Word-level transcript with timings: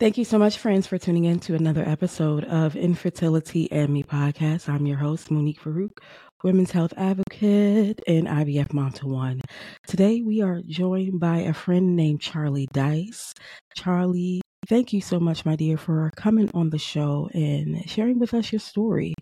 Thank 0.00 0.16
you 0.16 0.24
so 0.24 0.38
much, 0.38 0.56
friends, 0.56 0.86
for 0.86 0.96
tuning 0.96 1.26
in 1.26 1.40
to 1.40 1.54
another 1.54 1.86
episode 1.86 2.44
of 2.44 2.74
Infertility 2.74 3.70
and 3.70 3.92
Me 3.92 4.02
podcast. 4.02 4.66
I'm 4.66 4.86
your 4.86 4.96
host, 4.96 5.30
Monique 5.30 5.60
Farouk, 5.60 5.98
women's 6.42 6.70
health 6.70 6.94
advocate 6.96 8.00
and 8.06 8.26
IVF 8.26 8.72
mom 8.72 8.92
to 8.92 9.06
one. 9.06 9.42
Today, 9.86 10.22
we 10.22 10.40
are 10.40 10.62
joined 10.66 11.20
by 11.20 11.38
a 11.40 11.52
friend 11.52 11.96
named 11.96 12.22
Charlie 12.22 12.66
Dice. 12.72 13.34
Charlie, 13.76 14.40
thank 14.66 14.94
you 14.94 15.02
so 15.02 15.20
much, 15.20 15.44
my 15.44 15.54
dear, 15.54 15.76
for 15.76 16.10
coming 16.16 16.50
on 16.54 16.70
the 16.70 16.78
show 16.78 17.28
and 17.34 17.86
sharing 17.88 18.18
with 18.18 18.32
us 18.32 18.50
your 18.50 18.60
story. 18.60 19.12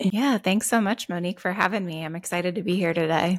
And- 0.00 0.14
Yeah, 0.14 0.38
thanks 0.38 0.66
so 0.66 0.80
much, 0.80 1.10
Monique, 1.10 1.40
for 1.40 1.52
having 1.52 1.84
me. 1.84 2.02
I'm 2.06 2.16
excited 2.16 2.54
to 2.54 2.62
be 2.62 2.76
here 2.76 2.94
today. 2.94 3.38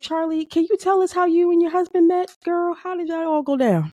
Charlie, 0.00 0.46
can 0.46 0.66
you 0.70 0.78
tell 0.78 1.02
us 1.02 1.12
how 1.12 1.26
you 1.26 1.50
and 1.50 1.60
your 1.60 1.72
husband 1.72 2.08
met, 2.08 2.34
girl? 2.42 2.72
How 2.74 2.96
did 2.96 3.08
y'all 3.08 3.26
all 3.26 3.42
go 3.42 3.58
down? 3.58 3.92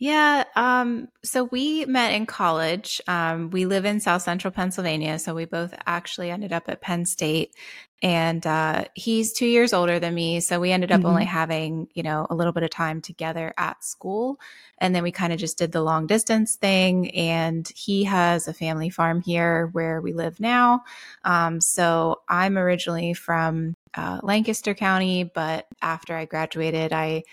Yeah. 0.00 0.44
Um, 0.54 1.08
so 1.24 1.44
we 1.44 1.84
met 1.86 2.14
in 2.14 2.24
college. 2.24 3.00
Um, 3.08 3.50
we 3.50 3.66
live 3.66 3.84
in 3.84 3.98
South 3.98 4.22
Central 4.22 4.52
Pennsylvania. 4.52 5.18
So 5.18 5.34
we 5.34 5.44
both 5.44 5.74
actually 5.86 6.30
ended 6.30 6.52
up 6.52 6.68
at 6.68 6.80
Penn 6.80 7.04
State. 7.04 7.52
And 8.00 8.46
uh, 8.46 8.84
he's 8.94 9.32
two 9.32 9.46
years 9.46 9.72
older 9.72 9.98
than 9.98 10.14
me. 10.14 10.38
So 10.38 10.60
we 10.60 10.70
ended 10.70 10.92
up 10.92 11.00
mm-hmm. 11.00 11.08
only 11.08 11.24
having, 11.24 11.88
you 11.94 12.04
know, 12.04 12.28
a 12.30 12.34
little 12.36 12.52
bit 12.52 12.62
of 12.62 12.70
time 12.70 13.00
together 13.00 13.52
at 13.58 13.82
school. 13.82 14.38
And 14.78 14.94
then 14.94 15.02
we 15.02 15.10
kind 15.10 15.32
of 15.32 15.40
just 15.40 15.58
did 15.58 15.72
the 15.72 15.82
long 15.82 16.06
distance 16.06 16.54
thing. 16.54 17.10
And 17.10 17.68
he 17.74 18.04
has 18.04 18.46
a 18.46 18.54
family 18.54 18.90
farm 18.90 19.20
here 19.20 19.68
where 19.72 20.00
we 20.00 20.12
live 20.12 20.38
now. 20.38 20.84
Um, 21.24 21.60
so 21.60 22.20
I'm 22.28 22.56
originally 22.56 23.14
from 23.14 23.74
uh, 23.94 24.20
Lancaster 24.22 24.74
County, 24.74 25.24
but 25.24 25.66
after 25.82 26.14
I 26.14 26.24
graduated, 26.24 26.92
I 26.92 27.24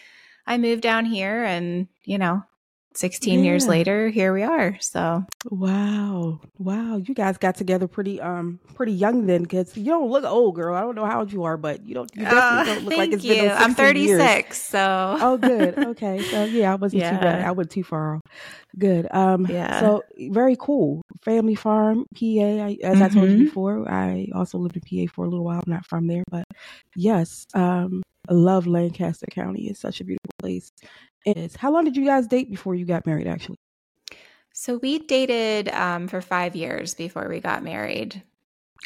I 0.47 0.57
moved 0.57 0.81
down 0.81 1.05
here 1.05 1.43
and, 1.43 1.87
you 2.03 2.17
know, 2.17 2.43
16 2.95 3.39
yeah. 3.39 3.45
years 3.45 3.67
later 3.67 4.09
here 4.09 4.33
we 4.33 4.41
are 4.41 4.77
so 4.79 5.23
wow 5.49 6.39
wow 6.57 6.95
you 6.97 7.13
guys 7.13 7.37
got 7.37 7.55
together 7.55 7.87
pretty 7.87 8.21
um 8.21 8.59
pretty 8.73 8.93
young 8.93 9.25
then 9.25 9.43
because 9.43 9.75
you 9.75 9.85
don't 9.85 10.09
look 10.09 10.23
old 10.23 10.55
girl 10.55 10.75
i 10.75 10.81
don't 10.81 10.95
know 10.95 11.05
how 11.05 11.19
old 11.19 11.31
you 11.31 11.43
are 11.43 11.57
but 11.57 11.85
you 11.85 11.93
don't 11.93 12.09
you 12.15 12.23
definitely 12.23 12.39
uh, 12.41 12.63
don't 12.63 12.85
look 12.85 12.97
like 12.97 13.11
it's 13.11 13.23
you. 13.23 13.33
been 13.33 13.51
i'm 13.51 13.75
36 13.75 14.07
years. 14.07 14.57
so 14.57 15.17
oh 15.19 15.37
good 15.37 15.77
okay 15.77 16.21
so 16.23 16.43
yeah 16.45 16.71
i 16.71 16.75
wasn't 16.75 17.01
yeah. 17.01 17.11
too 17.11 17.17
bad 17.17 17.41
i 17.41 17.51
went 17.51 17.69
too 17.69 17.83
far 17.83 18.21
good 18.79 19.07
um 19.11 19.45
yeah 19.47 19.79
so 19.79 20.01
very 20.29 20.55
cool 20.57 21.01
family 21.23 21.55
farm 21.55 22.05
pa 22.15 22.25
I, 22.25 22.77
as 22.81 22.95
mm-hmm. 22.95 23.03
i 23.03 23.09
told 23.09 23.29
you 23.29 23.35
mm-hmm. 23.35 23.45
before 23.45 23.89
i 23.91 24.27
also 24.33 24.57
lived 24.57 24.77
in 24.77 25.07
pa 25.07 25.11
for 25.13 25.25
a 25.25 25.29
little 25.29 25.43
while 25.43 25.61
I'm 25.65 25.71
not 25.71 25.85
from 25.85 26.07
there 26.07 26.23
but 26.31 26.45
yes 26.95 27.45
um 27.53 28.03
I 28.27 28.33
love 28.33 28.65
Lancaster 28.65 29.27
County. 29.29 29.67
It's 29.67 29.79
such 29.79 30.01
a 30.01 30.03
beautiful 30.03 30.31
place 30.39 30.71
is. 31.25 31.55
How 31.55 31.71
long 31.71 31.85
did 31.85 31.97
you 31.97 32.05
guys 32.05 32.27
date 32.27 32.49
before 32.49 32.75
you 32.75 32.85
got 32.85 33.05
married, 33.05 33.27
actually? 33.27 33.59
So 34.53 34.77
we 34.77 34.99
dated 34.99 35.69
um, 35.69 36.07
for 36.07 36.21
five 36.21 36.55
years 36.55 36.93
before 36.93 37.27
we 37.27 37.39
got 37.39 37.63
married. 37.63 38.23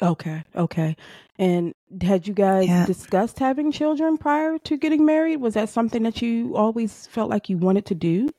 Okay, 0.01 0.43
okay. 0.55 0.95
And 1.37 1.73
had 2.01 2.27
you 2.27 2.33
guys 2.33 2.67
yeah. 2.67 2.85
discussed 2.85 3.39
having 3.39 3.71
children 3.71 4.17
prior 4.17 4.57
to 4.59 4.77
getting 4.77 5.05
married? 5.05 5.37
Was 5.37 5.53
that 5.55 5.69
something 5.69 6.03
that 6.03 6.21
you 6.21 6.55
always 6.55 7.07
felt 7.07 7.29
like 7.29 7.49
you 7.49 7.57
wanted 7.57 7.85
to 7.87 7.95
do? 7.95 8.29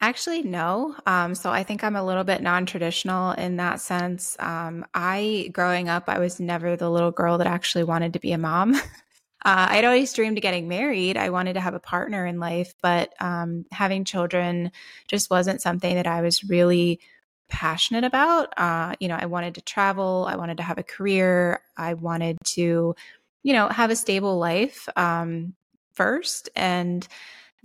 Actually, 0.00 0.42
no. 0.42 0.96
Um, 1.06 1.34
so 1.36 1.50
I 1.50 1.62
think 1.62 1.84
I'm 1.84 1.94
a 1.94 2.04
little 2.04 2.24
bit 2.24 2.42
non 2.42 2.66
traditional 2.66 3.32
in 3.32 3.56
that 3.56 3.80
sense. 3.80 4.36
Um, 4.40 4.84
I, 4.94 5.50
growing 5.52 5.88
up, 5.88 6.08
I 6.08 6.18
was 6.18 6.40
never 6.40 6.76
the 6.76 6.90
little 6.90 7.12
girl 7.12 7.38
that 7.38 7.46
actually 7.46 7.84
wanted 7.84 8.12
to 8.14 8.18
be 8.18 8.32
a 8.32 8.38
mom. 8.38 8.74
uh, 9.44 9.66
I'd 9.70 9.84
always 9.84 10.12
dreamed 10.12 10.38
of 10.38 10.42
getting 10.42 10.68
married. 10.68 11.16
I 11.16 11.30
wanted 11.30 11.54
to 11.54 11.60
have 11.60 11.74
a 11.74 11.80
partner 11.80 12.26
in 12.26 12.38
life, 12.38 12.74
but 12.80 13.12
um, 13.20 13.64
having 13.72 14.04
children 14.04 14.70
just 15.08 15.30
wasn't 15.30 15.60
something 15.60 15.96
that 15.96 16.06
I 16.06 16.20
was 16.20 16.44
really 16.44 17.00
passionate 17.48 18.04
about. 18.04 18.56
Uh, 18.56 18.94
you 19.00 19.08
know, 19.08 19.18
I 19.20 19.26
wanted 19.26 19.56
to 19.56 19.60
travel, 19.60 20.26
I 20.28 20.36
wanted 20.36 20.58
to 20.58 20.62
have 20.62 20.78
a 20.78 20.84
career, 20.84 21.60
I 21.76 21.94
wanted 21.94 22.38
to, 22.54 22.94
you 23.42 23.52
know, 23.52 23.68
have 23.68 23.90
a 23.90 23.96
stable 23.96 24.38
life 24.38 24.88
um, 24.96 25.54
first. 25.92 26.48
And 26.54 27.06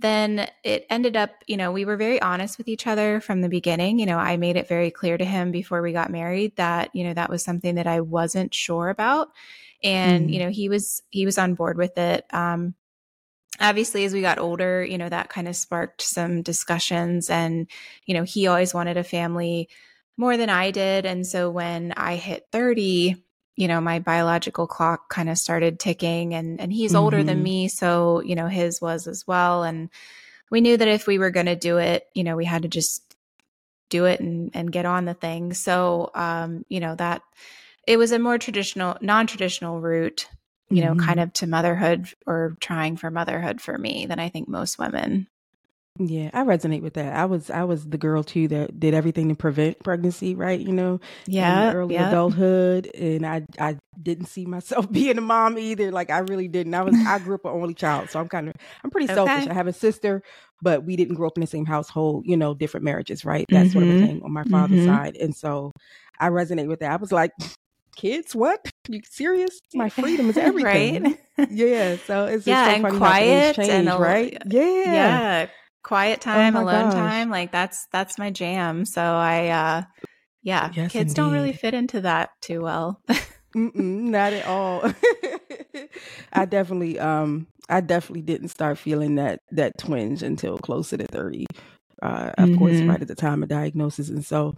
then 0.00 0.48
it 0.64 0.86
ended 0.90 1.16
up, 1.16 1.30
you 1.46 1.56
know, 1.56 1.72
we 1.72 1.84
were 1.84 1.96
very 1.96 2.20
honest 2.20 2.58
with 2.58 2.68
each 2.68 2.86
other 2.86 3.20
from 3.20 3.40
the 3.40 3.48
beginning. 3.48 3.98
You 3.98 4.06
know, 4.06 4.18
I 4.18 4.36
made 4.36 4.56
it 4.56 4.68
very 4.68 4.90
clear 4.90 5.16
to 5.16 5.24
him 5.24 5.50
before 5.52 5.80
we 5.80 5.92
got 5.92 6.10
married 6.10 6.56
that, 6.56 6.90
you 6.94 7.04
know, 7.04 7.14
that 7.14 7.30
was 7.30 7.42
something 7.42 7.76
that 7.76 7.86
I 7.86 8.00
wasn't 8.00 8.52
sure 8.52 8.90
about 8.90 9.30
and 9.82 10.28
mm. 10.28 10.32
you 10.32 10.38
know 10.40 10.50
he 10.50 10.68
was 10.68 11.02
he 11.10 11.24
was 11.24 11.38
on 11.38 11.54
board 11.54 11.76
with 11.76 11.96
it 11.98 12.24
um 12.32 12.74
obviously 13.60 14.04
as 14.04 14.12
we 14.12 14.20
got 14.20 14.38
older 14.38 14.84
you 14.84 14.98
know 14.98 15.08
that 15.08 15.28
kind 15.28 15.48
of 15.48 15.56
sparked 15.56 16.02
some 16.02 16.42
discussions 16.42 17.30
and 17.30 17.66
you 18.06 18.14
know 18.14 18.22
he 18.22 18.46
always 18.46 18.74
wanted 18.74 18.96
a 18.96 19.04
family 19.04 19.68
more 20.16 20.36
than 20.36 20.50
i 20.50 20.70
did 20.70 21.06
and 21.06 21.26
so 21.26 21.50
when 21.50 21.92
i 21.96 22.16
hit 22.16 22.46
30 22.52 23.22
you 23.56 23.66
know 23.66 23.80
my 23.80 23.98
biological 23.98 24.66
clock 24.66 25.08
kind 25.08 25.28
of 25.28 25.38
started 25.38 25.80
ticking 25.80 26.34
and 26.34 26.60
and 26.60 26.72
he's 26.72 26.92
mm-hmm. 26.92 27.02
older 27.02 27.22
than 27.22 27.36
mm-hmm. 27.36 27.44
me 27.44 27.68
so 27.68 28.20
you 28.20 28.36
know 28.36 28.46
his 28.46 28.80
was 28.80 29.06
as 29.06 29.26
well 29.26 29.64
and 29.64 29.90
we 30.50 30.60
knew 30.60 30.76
that 30.76 30.88
if 30.88 31.06
we 31.06 31.18
were 31.18 31.30
going 31.30 31.46
to 31.46 31.56
do 31.56 31.78
it 31.78 32.06
you 32.14 32.24
know 32.24 32.36
we 32.36 32.44
had 32.44 32.62
to 32.62 32.68
just 32.68 33.02
do 33.90 34.04
it 34.04 34.20
and 34.20 34.50
and 34.54 34.70
get 34.70 34.86
on 34.86 35.04
the 35.04 35.14
thing 35.14 35.52
so 35.52 36.10
um 36.14 36.64
you 36.68 36.78
know 36.78 36.94
that 36.94 37.22
it 37.88 37.96
was 37.96 38.12
a 38.12 38.18
more 38.18 38.38
traditional, 38.38 38.98
non 39.00 39.26
traditional 39.26 39.80
route, 39.80 40.28
you 40.68 40.84
know, 40.84 40.90
mm-hmm. 40.90 41.06
kind 41.06 41.20
of 41.20 41.32
to 41.32 41.46
motherhood 41.46 42.06
or 42.26 42.54
trying 42.60 42.98
for 42.98 43.10
motherhood 43.10 43.62
for 43.62 43.76
me 43.78 44.04
than 44.06 44.20
I 44.20 44.28
think 44.28 44.46
most 44.46 44.78
women. 44.78 45.26
Yeah, 45.98 46.30
I 46.32 46.44
resonate 46.44 46.82
with 46.82 46.94
that. 46.94 47.16
I 47.16 47.24
was 47.24 47.50
I 47.50 47.64
was 47.64 47.88
the 47.88 47.98
girl 47.98 48.22
too 48.22 48.46
that 48.48 48.78
did 48.78 48.94
everything 48.94 49.30
to 49.30 49.34
prevent 49.34 49.82
pregnancy, 49.82 50.34
right? 50.36 50.60
You 50.60 50.72
know, 50.72 51.00
yeah, 51.26 51.72
early 51.72 51.94
yeah. 51.94 52.08
adulthood, 52.08 52.86
and 52.94 53.26
I 53.26 53.44
I 53.58 53.78
didn't 54.00 54.26
see 54.26 54.44
myself 54.44 54.88
being 54.92 55.18
a 55.18 55.22
mom 55.22 55.58
either. 55.58 55.90
Like 55.90 56.10
I 56.10 56.18
really 56.18 56.46
didn't. 56.46 56.74
I 56.74 56.82
was 56.82 56.94
I 56.94 57.18
grew 57.18 57.34
up 57.34 57.46
an 57.46 57.50
only 57.50 57.74
child, 57.74 58.10
so 58.10 58.20
I'm 58.20 58.28
kind 58.28 58.48
of 58.48 58.54
I'm 58.84 58.90
pretty 58.90 59.06
okay. 59.06 59.14
selfish. 59.14 59.48
I 59.48 59.54
have 59.54 59.66
a 59.66 59.72
sister, 59.72 60.22
but 60.62 60.84
we 60.84 60.94
didn't 60.94 61.16
grow 61.16 61.26
up 61.26 61.36
in 61.36 61.40
the 61.40 61.48
same 61.48 61.66
household. 61.66 62.26
You 62.26 62.36
know, 62.36 62.54
different 62.54 62.84
marriages, 62.84 63.24
right? 63.24 63.46
That 63.48 63.64
mm-hmm. 63.64 63.72
sort 63.72 63.84
of 63.84 63.90
mm-hmm. 63.90 64.06
thing 64.06 64.22
on 64.22 64.30
my 64.30 64.44
father's 64.44 64.80
mm-hmm. 64.80 64.94
side, 64.94 65.16
and 65.16 65.34
so 65.34 65.72
I 66.20 66.28
resonate 66.28 66.68
with 66.68 66.80
that. 66.80 66.92
I 66.92 66.96
was 66.96 67.12
like, 67.12 67.32
kids? 67.98 68.34
What? 68.34 68.72
You 68.90 69.02
serious? 69.04 69.60
My 69.74 69.88
freedom 69.90 70.30
is 70.30 70.38
everything. 70.38 71.02
Right 71.02 71.18
yeah 71.50 71.96
so 72.06 72.24
it's 72.24 72.46
yeah 72.46 72.64
so 72.64 72.86
and 72.86 72.96
quiet 72.96 73.54
change, 73.54 73.68
and 73.68 73.88
a, 73.90 73.98
right? 73.98 74.36
yeah. 74.46 74.62
yeah 74.62 75.46
quiet 75.84 76.20
oh 76.22 76.24
time 76.24 76.56
oh 76.56 76.62
alone 76.62 76.84
gosh. 76.86 76.94
time 76.94 77.30
like 77.30 77.52
that's 77.52 77.86
that's 77.92 78.18
my 78.18 78.30
jam 78.30 78.86
so 78.86 79.02
i 79.02 79.48
uh 79.48 79.82
yeah 80.42 80.70
yes, 80.72 80.92
kids 80.92 81.10
indeed. 81.12 81.14
don't 81.16 81.32
really 81.32 81.52
fit 81.52 81.74
into 81.74 82.00
that 82.00 82.30
too 82.40 82.62
well. 82.62 83.00
Not 83.54 84.32
at 84.32 84.46
all. 84.46 84.90
I 86.32 86.44
definitely 86.46 86.98
um 86.98 87.46
i 87.68 87.82
definitely 87.82 88.22
didn't 88.22 88.48
start 88.48 88.78
feeling 88.78 89.16
that 89.16 89.40
that 89.50 89.76
twinge 89.78 90.22
until 90.22 90.56
closer 90.58 90.96
to 90.96 91.06
30 91.06 91.46
uh 92.02 92.30
of 92.38 92.48
mm-hmm. 92.48 92.58
course 92.58 92.80
right 92.80 93.02
at 93.02 93.08
the 93.08 93.14
time 93.14 93.42
of 93.42 93.50
diagnosis 93.50 94.08
and 94.08 94.24
so 94.24 94.54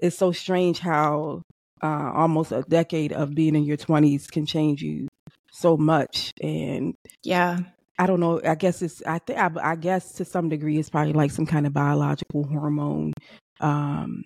it's 0.00 0.16
so 0.16 0.32
strange 0.32 0.78
how 0.78 1.42
uh, 1.82 2.12
almost 2.14 2.52
a 2.52 2.62
decade 2.62 3.12
of 3.12 3.34
being 3.34 3.54
in 3.54 3.64
your 3.64 3.76
20s 3.76 4.30
can 4.30 4.46
change 4.46 4.82
you 4.82 5.08
so 5.52 5.76
much. 5.76 6.32
And 6.40 6.94
yeah. 7.22 7.58
I 7.98 8.06
don't 8.06 8.20
know 8.20 8.40
i 8.42 8.54
guess 8.56 8.80
it's 8.82 9.02
i 9.06 9.18
think 9.18 9.38
I, 9.38 9.50
I, 9.62 9.76
guess 9.76 10.14
to 10.14 10.24
some 10.24 10.48
degree 10.48 10.78
it's 10.78 10.90
probably 10.90 11.12
like 11.12 11.30
some 11.30 11.46
kind 11.46 11.66
of 11.66 11.74
biological 11.74 12.42
hormone 12.42 13.12
um, 13.60 14.24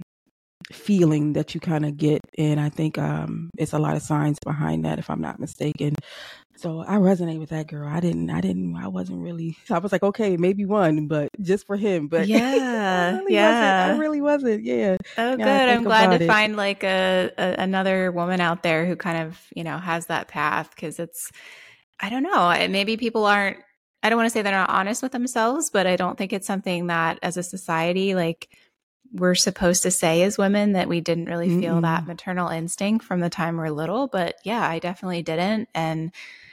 feeling 0.72 1.32
that 1.34 1.54
you 1.54 1.60
kind 1.60 1.84
of 1.86 1.96
get 1.96 2.20
and 2.38 2.58
i 2.58 2.68
think 2.68 2.98
um, 2.98 3.50
it's 3.56 3.72
a 3.72 3.78
lot 3.78 3.96
of 3.96 4.02
science 4.02 4.38
behind 4.44 4.84
that 4.84 4.98
if 4.98 5.08
i'm 5.08 5.20
not 5.20 5.38
mistaken 5.38 5.94
so 6.56 6.80
I 6.80 6.96
resonate 6.96 7.38
with 7.38 7.50
that 7.50 7.66
girl. 7.66 7.86
I 7.86 8.00
didn't, 8.00 8.30
I 8.30 8.40
didn't, 8.40 8.76
I 8.76 8.88
wasn't 8.88 9.22
really, 9.22 9.56
I 9.70 9.78
was 9.78 9.92
like, 9.92 10.02
okay, 10.02 10.36
maybe 10.36 10.64
one, 10.64 11.06
but 11.06 11.28
just 11.40 11.66
for 11.66 11.76
him. 11.76 12.08
But 12.08 12.28
yeah, 12.28 13.12
I 13.12 13.18
really 13.18 13.34
yeah. 13.34 13.80
Wasn't, 13.82 13.98
I 13.98 14.00
really 14.00 14.20
wasn't. 14.20 14.64
Yeah. 14.64 14.96
Oh, 15.18 15.36
good. 15.36 15.46
I'm 15.46 15.84
glad 15.84 16.18
to 16.18 16.24
it. 16.24 16.26
find 16.26 16.56
like 16.56 16.82
a, 16.82 17.30
a, 17.36 17.56
another 17.58 18.10
woman 18.10 18.40
out 18.40 18.62
there 18.62 18.86
who 18.86 18.96
kind 18.96 19.26
of, 19.26 19.40
you 19.54 19.64
know, 19.64 19.78
has 19.78 20.06
that 20.06 20.28
path 20.28 20.70
because 20.74 20.98
it's, 20.98 21.30
I 22.00 22.08
don't 22.08 22.22
know, 22.22 22.66
maybe 22.68 22.96
people 22.96 23.26
aren't, 23.26 23.58
I 24.02 24.08
don't 24.08 24.18
want 24.18 24.26
to 24.26 24.30
say 24.30 24.42
they're 24.42 24.52
not 24.52 24.70
honest 24.70 25.02
with 25.02 25.12
themselves, 25.12 25.70
but 25.70 25.86
I 25.86 25.96
don't 25.96 26.16
think 26.16 26.32
it's 26.32 26.46
something 26.46 26.86
that 26.86 27.18
as 27.22 27.36
a 27.36 27.42
society, 27.42 28.14
like, 28.14 28.48
we're 29.18 29.34
supposed 29.34 29.82
to 29.82 29.90
say 29.90 30.22
as 30.22 30.38
women 30.38 30.72
that 30.72 30.88
we 30.88 31.00
didn't 31.00 31.26
really 31.26 31.48
feel 31.48 31.74
mm-hmm. 31.74 31.82
that 31.82 32.06
maternal 32.06 32.48
instinct 32.48 33.04
from 33.04 33.20
the 33.20 33.30
time 33.30 33.56
we're 33.56 33.70
little. 33.70 34.06
But 34.06 34.36
yeah, 34.44 34.66
I 34.66 34.78
definitely 34.78 35.22
didn't. 35.22 35.68
And 35.74 36.12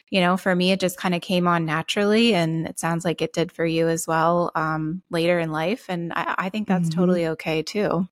you 0.10 0.22
know, 0.22 0.38
for 0.38 0.56
me, 0.56 0.72
it 0.72 0.80
just 0.80 0.98
kind 0.98 1.16
of 1.16 1.22
came 1.24 1.48
on 1.48 1.66
naturally. 1.66 2.36
And 2.36 2.68
it 2.68 2.78
sounds 2.78 3.04
like 3.04 3.24
it 3.24 3.34
did 3.34 3.52
for 3.52 3.66
you 3.66 3.88
as 3.88 4.08
well 4.08 4.52
um, 4.54 5.02
later 5.10 5.40
in 5.40 5.52
life. 5.52 5.88
And 5.90 6.14
I, 6.14 6.36
I 6.38 6.50
think 6.50 6.68
that's 6.68 6.90
mm-hmm. 6.90 7.00
totally 7.00 7.28
okay 7.30 7.64
too. 7.64 8.08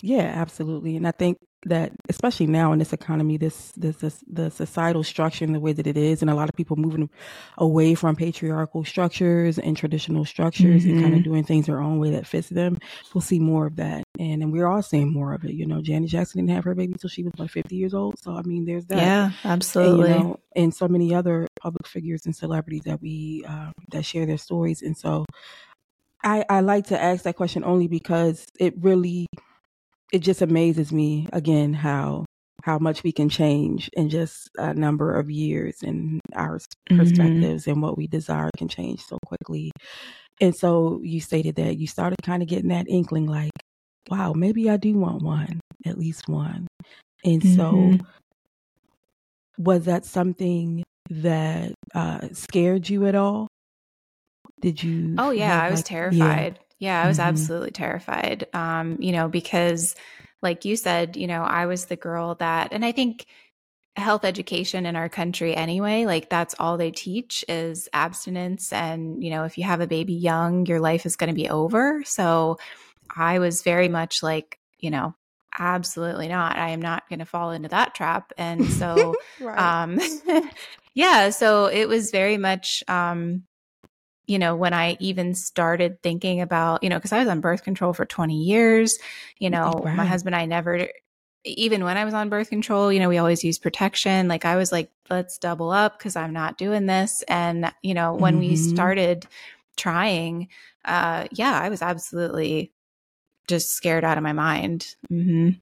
Yeah, 0.00 0.22
absolutely. 0.22 0.96
And 0.96 1.06
I 1.06 1.10
think 1.10 1.38
that 1.66 1.92
especially 2.08 2.46
now 2.46 2.72
in 2.72 2.78
this 2.78 2.92
economy 2.92 3.36
this, 3.36 3.72
this 3.76 3.96
this 3.96 4.24
the 4.26 4.50
societal 4.50 5.02
structure 5.02 5.44
and 5.44 5.54
the 5.54 5.60
way 5.60 5.72
that 5.72 5.86
it 5.86 5.96
is 5.96 6.22
and 6.22 6.30
a 6.30 6.34
lot 6.34 6.48
of 6.48 6.54
people 6.54 6.76
moving 6.76 7.10
away 7.58 7.94
from 7.94 8.16
patriarchal 8.16 8.84
structures 8.84 9.58
and 9.58 9.76
traditional 9.76 10.24
structures 10.24 10.84
mm-hmm. 10.84 10.96
and 10.96 11.02
kind 11.02 11.14
of 11.14 11.22
doing 11.22 11.44
things 11.44 11.66
their 11.66 11.80
own 11.80 11.98
way 11.98 12.10
that 12.10 12.26
fits 12.26 12.48
them 12.48 12.78
we'll 13.14 13.22
see 13.22 13.38
more 13.38 13.66
of 13.66 13.76
that. 13.76 14.02
And 14.18 14.42
and 14.42 14.52
we're 14.52 14.66
all 14.66 14.82
seeing 14.82 15.12
more 15.12 15.34
of 15.34 15.44
it 15.44 15.52
you 15.52 15.66
know 15.66 15.82
janet 15.82 16.08
jackson 16.08 16.40
didn't 16.40 16.54
have 16.54 16.64
her 16.64 16.74
baby 16.74 16.92
until 16.92 17.10
she 17.10 17.22
was 17.22 17.32
like 17.38 17.50
50 17.50 17.76
years 17.76 17.94
old? 17.94 18.18
So 18.18 18.34
i 18.34 18.42
mean 18.42 18.64
there's 18.64 18.86
that. 18.86 18.98
Yeah 18.98 19.32
absolutely 19.44 20.10
and, 20.10 20.18
you 20.18 20.28
know, 20.28 20.40
and 20.56 20.74
so 20.74 20.88
many 20.88 21.14
other 21.14 21.46
public 21.60 21.86
figures 21.86 22.26
and 22.26 22.34
celebrities 22.34 22.82
that 22.84 23.00
we 23.00 23.44
uh, 23.46 23.70
that 23.90 24.04
share 24.04 24.26
their 24.26 24.38
stories. 24.38 24.82
And 24.82 24.96
so 24.96 25.26
I, 26.22 26.44
I 26.48 26.60
like 26.60 26.88
to 26.88 27.00
ask 27.00 27.24
that 27.24 27.36
question 27.36 27.64
only 27.64 27.88
because 27.88 28.46
it 28.58 28.74
really 28.78 29.26
it 30.12 30.20
just 30.20 30.42
amazes 30.42 30.92
me 30.92 31.28
again 31.32 31.72
how 31.72 32.24
how 32.62 32.78
much 32.78 33.02
we 33.02 33.12
can 33.12 33.28
change 33.28 33.88
in 33.94 34.08
just 34.08 34.50
a 34.56 34.74
number 34.74 35.14
of 35.18 35.30
years 35.30 35.76
and 35.82 36.20
our 36.34 36.58
mm-hmm. 36.58 36.98
perspectives 36.98 37.62
mm-hmm. 37.62 37.70
and 37.70 37.82
what 37.82 37.96
we 37.96 38.06
desire 38.06 38.50
can 38.56 38.68
change 38.68 39.02
so 39.02 39.18
quickly. 39.24 39.70
And 40.40 40.54
so 40.54 41.00
you 41.02 41.20
stated 41.20 41.56
that 41.56 41.78
you 41.78 41.86
started 41.86 42.16
kind 42.22 42.42
of 42.42 42.48
getting 42.48 42.68
that 42.68 42.88
inkling 42.88 43.26
like, 43.26 43.52
wow, 44.08 44.32
maybe 44.32 44.70
I 44.70 44.76
do 44.76 44.96
want 44.96 45.22
one, 45.22 45.60
at 45.86 45.98
least 45.98 46.28
one. 46.28 46.66
And 47.24 47.42
mm-hmm. 47.42 47.56
so 47.56 48.04
was 49.58 49.84
that 49.84 50.04
something 50.04 50.82
that 51.10 51.74
uh, 51.94 52.28
scared 52.32 52.88
you 52.88 53.06
at 53.06 53.14
all? 53.14 53.48
Did 54.60 54.82
you? 54.82 55.14
Oh 55.18 55.30
yeah, 55.30 55.62
I 55.62 55.70
was 55.70 55.80
like, 55.80 55.86
terrified. 55.86 56.58
Yeah. 56.58 56.69
Yeah, 56.80 57.00
I 57.00 57.06
was 57.06 57.18
mm-hmm. 57.18 57.28
absolutely 57.28 57.70
terrified. 57.70 58.46
Um, 58.52 58.96
you 58.98 59.12
know, 59.12 59.28
because 59.28 59.94
like 60.42 60.64
you 60.64 60.76
said, 60.76 61.16
you 61.16 61.26
know, 61.26 61.42
I 61.42 61.66
was 61.66 61.84
the 61.84 61.96
girl 61.96 62.34
that 62.36 62.72
and 62.72 62.84
I 62.84 62.92
think 62.92 63.26
health 63.96 64.24
education 64.24 64.86
in 64.86 64.96
our 64.96 65.08
country 65.08 65.54
anyway, 65.54 66.06
like 66.06 66.30
that's 66.30 66.54
all 66.58 66.78
they 66.78 66.90
teach 66.90 67.44
is 67.48 67.88
abstinence 67.92 68.72
and, 68.72 69.22
you 69.22 69.30
know, 69.30 69.44
if 69.44 69.58
you 69.58 69.64
have 69.64 69.80
a 69.80 69.86
baby 69.86 70.14
young, 70.14 70.64
your 70.66 70.80
life 70.80 71.04
is 71.04 71.16
going 71.16 71.28
to 71.28 71.34
be 71.34 71.50
over. 71.50 72.02
So 72.04 72.56
I 73.14 73.40
was 73.40 73.62
very 73.62 73.88
much 73.88 74.22
like, 74.22 74.58
you 74.78 74.90
know, 74.90 75.14
absolutely 75.58 76.28
not. 76.28 76.56
I 76.56 76.70
am 76.70 76.80
not 76.80 77.08
going 77.10 77.18
to 77.18 77.26
fall 77.26 77.50
into 77.50 77.68
that 77.68 77.94
trap. 77.94 78.32
And 78.38 78.64
so 78.72 79.14
um 79.44 80.00
yeah, 80.94 81.28
so 81.30 81.66
it 81.66 81.88
was 81.88 82.10
very 82.10 82.38
much 82.38 82.82
um 82.88 83.42
you 84.30 84.38
know, 84.38 84.54
when 84.54 84.72
I 84.72 84.96
even 85.00 85.34
started 85.34 86.00
thinking 86.04 86.40
about, 86.40 86.84
you 86.84 86.88
know, 86.88 86.98
because 86.98 87.10
I 87.10 87.18
was 87.18 87.26
on 87.26 87.40
birth 87.40 87.64
control 87.64 87.92
for 87.92 88.06
20 88.06 88.36
years, 88.36 88.96
you 89.40 89.50
know, 89.50 89.72
right. 89.84 89.96
my 89.96 90.04
husband, 90.04 90.36
I 90.36 90.46
never, 90.46 90.86
even 91.44 91.82
when 91.82 91.96
I 91.96 92.04
was 92.04 92.14
on 92.14 92.28
birth 92.28 92.48
control, 92.48 92.92
you 92.92 93.00
know, 93.00 93.08
we 93.08 93.18
always 93.18 93.42
use 93.42 93.58
protection. 93.58 94.28
Like 94.28 94.44
I 94.44 94.54
was 94.54 94.70
like, 94.70 94.88
let's 95.10 95.36
double 95.36 95.72
up 95.72 95.98
because 95.98 96.14
I'm 96.14 96.32
not 96.32 96.58
doing 96.58 96.86
this. 96.86 97.24
And, 97.26 97.72
you 97.82 97.92
know, 97.92 98.14
when 98.14 98.34
mm-hmm. 98.34 98.50
we 98.50 98.56
started 98.56 99.26
trying, 99.76 100.46
uh, 100.84 101.26
yeah, 101.32 101.58
I 101.60 101.68
was 101.68 101.82
absolutely 101.82 102.70
just 103.48 103.70
scared 103.70 104.04
out 104.04 104.16
of 104.16 104.22
my 104.22 104.32
mind. 104.32 104.94
Mm-hmm. 105.10 105.58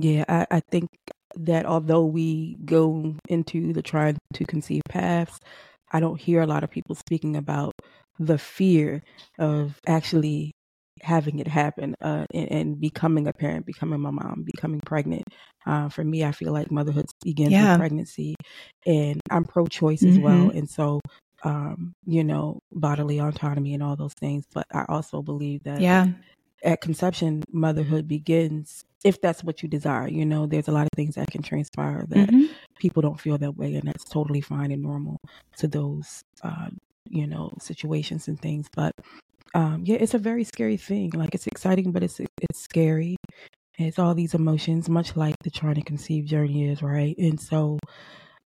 Yeah, 0.00 0.24
I, 0.28 0.46
I 0.50 0.60
think 0.68 0.88
that 1.36 1.64
although 1.64 2.06
we 2.06 2.56
go 2.64 3.14
into 3.28 3.72
the 3.72 3.82
trying 3.82 4.18
to 4.32 4.44
conceive 4.44 4.82
paths, 4.88 5.38
I 5.94 6.00
don't 6.00 6.20
hear 6.20 6.42
a 6.42 6.46
lot 6.46 6.64
of 6.64 6.70
people 6.70 6.96
speaking 6.96 7.36
about 7.36 7.72
the 8.18 8.36
fear 8.36 9.02
of 9.38 9.80
actually 9.86 10.52
having 11.00 11.38
it 11.38 11.48
happen 11.48 11.94
uh, 12.00 12.24
and, 12.34 12.50
and, 12.50 12.80
becoming 12.80 13.26
a 13.26 13.32
parent, 13.32 13.66
becoming 13.66 14.00
my 14.00 14.10
mom, 14.10 14.44
becoming 14.44 14.80
pregnant. 14.80 15.24
Uh, 15.66 15.88
for 15.88 16.04
me, 16.04 16.24
I 16.24 16.32
feel 16.32 16.52
like 16.52 16.70
motherhood 16.70 17.06
begins 17.22 17.52
yeah. 17.52 17.72
with 17.72 17.80
pregnancy, 17.80 18.34
and 18.86 19.20
I'm 19.30 19.44
pro-choice 19.44 20.02
mm-hmm. 20.02 20.12
as 20.12 20.18
well, 20.18 20.46
mm-hmm. 20.48 20.58
and 20.58 20.68
so 20.68 21.00
um, 21.44 21.94
you 22.06 22.24
know, 22.24 22.58
bodily 22.72 23.20
autonomy 23.20 23.74
and 23.74 23.82
all 23.82 23.96
those 23.96 24.14
things. 24.14 24.44
But 24.52 24.66
I 24.72 24.86
also 24.88 25.22
believe 25.22 25.62
that 25.64 25.80
yeah. 25.80 26.08
at 26.62 26.80
conception, 26.80 27.44
motherhood 27.52 28.08
begins 28.08 28.82
if 29.04 29.20
that's 29.20 29.44
what 29.44 29.62
you 29.62 29.68
desire. 29.68 30.08
You 30.08 30.24
know, 30.24 30.46
there's 30.46 30.68
a 30.68 30.72
lot 30.72 30.86
of 30.86 30.90
things 30.96 31.14
that 31.14 31.30
can 31.30 31.42
transpire 31.42 32.04
that 32.08 32.30
mm-hmm. 32.30 32.52
people 32.78 33.02
don't 33.02 33.20
feel 33.20 33.38
that 33.38 33.56
way, 33.56 33.74
and 33.74 33.86
that's 33.86 34.04
totally 34.04 34.40
fine 34.40 34.72
and 34.72 34.82
normal 34.82 35.20
to 35.58 35.68
those, 35.68 36.22
uh, 36.42 36.68
you 37.08 37.26
know, 37.26 37.52
situations 37.60 38.26
and 38.26 38.40
things. 38.40 38.68
But 38.74 38.94
um, 39.54 39.82
yeah, 39.84 39.98
it's 40.00 40.14
a 40.14 40.18
very 40.18 40.42
scary 40.42 40.78
thing. 40.78 41.10
Like 41.10 41.34
it's 41.34 41.46
exciting, 41.46 41.92
but 41.92 42.02
it's 42.02 42.20
it's 42.40 42.60
scary. 42.60 43.16
It's 43.76 43.98
all 43.98 44.14
these 44.14 44.34
emotions, 44.34 44.88
much 44.88 45.16
like 45.16 45.36
the 45.42 45.50
trying 45.50 45.74
to 45.74 45.82
conceive 45.82 46.26
journey 46.26 46.68
is, 46.68 46.82
right? 46.82 47.16
And 47.18 47.40
so, 47.40 47.78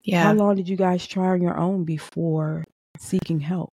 yeah, 0.05 0.23
how 0.23 0.35
long 0.35 0.55
did 0.56 0.69
you 0.69 0.76
guys 0.76 1.06
try 1.06 1.29
on 1.29 1.43
your 1.43 1.58
own 1.58 1.85
before 1.85 2.64
seeking 2.99 3.41
help? 3.41 3.73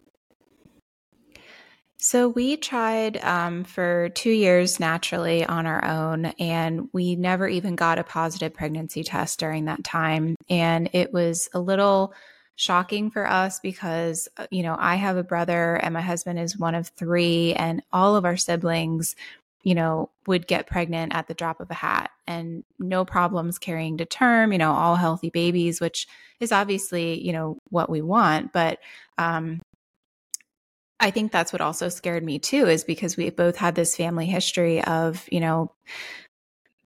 So 2.00 2.28
we 2.28 2.56
tried 2.56 3.16
um, 3.24 3.64
for 3.64 4.10
two 4.10 4.30
years 4.30 4.78
naturally 4.78 5.44
on 5.44 5.66
our 5.66 5.84
own, 5.84 6.26
and 6.38 6.88
we 6.92 7.16
never 7.16 7.48
even 7.48 7.74
got 7.74 7.98
a 7.98 8.04
positive 8.04 8.54
pregnancy 8.54 9.02
test 9.02 9.40
during 9.40 9.64
that 9.64 9.82
time. 9.82 10.36
And 10.48 10.90
it 10.92 11.12
was 11.12 11.48
a 11.52 11.58
little 11.58 12.14
shocking 12.54 13.10
for 13.10 13.28
us 13.28 13.58
because, 13.58 14.28
uh, 14.36 14.46
you 14.52 14.62
know, 14.62 14.76
I 14.78 14.94
have 14.94 15.16
a 15.16 15.24
brother 15.24 15.74
and 15.74 15.92
my 15.92 16.00
husband 16.00 16.38
is 16.38 16.56
one 16.56 16.76
of 16.76 16.86
three, 16.86 17.54
and 17.54 17.82
all 17.92 18.14
of 18.14 18.24
our 18.24 18.36
siblings, 18.36 19.16
you 19.64 19.74
know, 19.74 20.08
would 20.28 20.46
get 20.46 20.68
pregnant 20.68 21.16
at 21.16 21.26
the 21.26 21.34
drop 21.34 21.58
of 21.58 21.68
a 21.68 21.74
hat 21.74 22.12
and 22.28 22.62
no 22.78 23.04
problems 23.04 23.58
carrying 23.58 23.98
to 23.98 24.04
term, 24.04 24.52
you 24.52 24.58
know, 24.58 24.72
all 24.72 24.94
healthy 24.94 25.30
babies, 25.30 25.80
which 25.80 26.06
is 26.38 26.52
obviously, 26.52 27.20
you 27.20 27.32
know, 27.32 27.58
what 27.70 27.90
we 27.90 28.02
want. 28.02 28.52
But, 28.52 28.78
um, 29.18 29.60
I 31.00 31.10
think 31.10 31.30
that's 31.30 31.52
what 31.52 31.60
also 31.60 31.88
scared 31.88 32.24
me 32.24 32.38
too, 32.38 32.66
is 32.66 32.84
because 32.84 33.16
we 33.16 33.30
both 33.30 33.56
had 33.56 33.74
this 33.74 33.96
family 33.96 34.26
history 34.26 34.82
of, 34.82 35.28
you 35.30 35.40
know, 35.40 35.72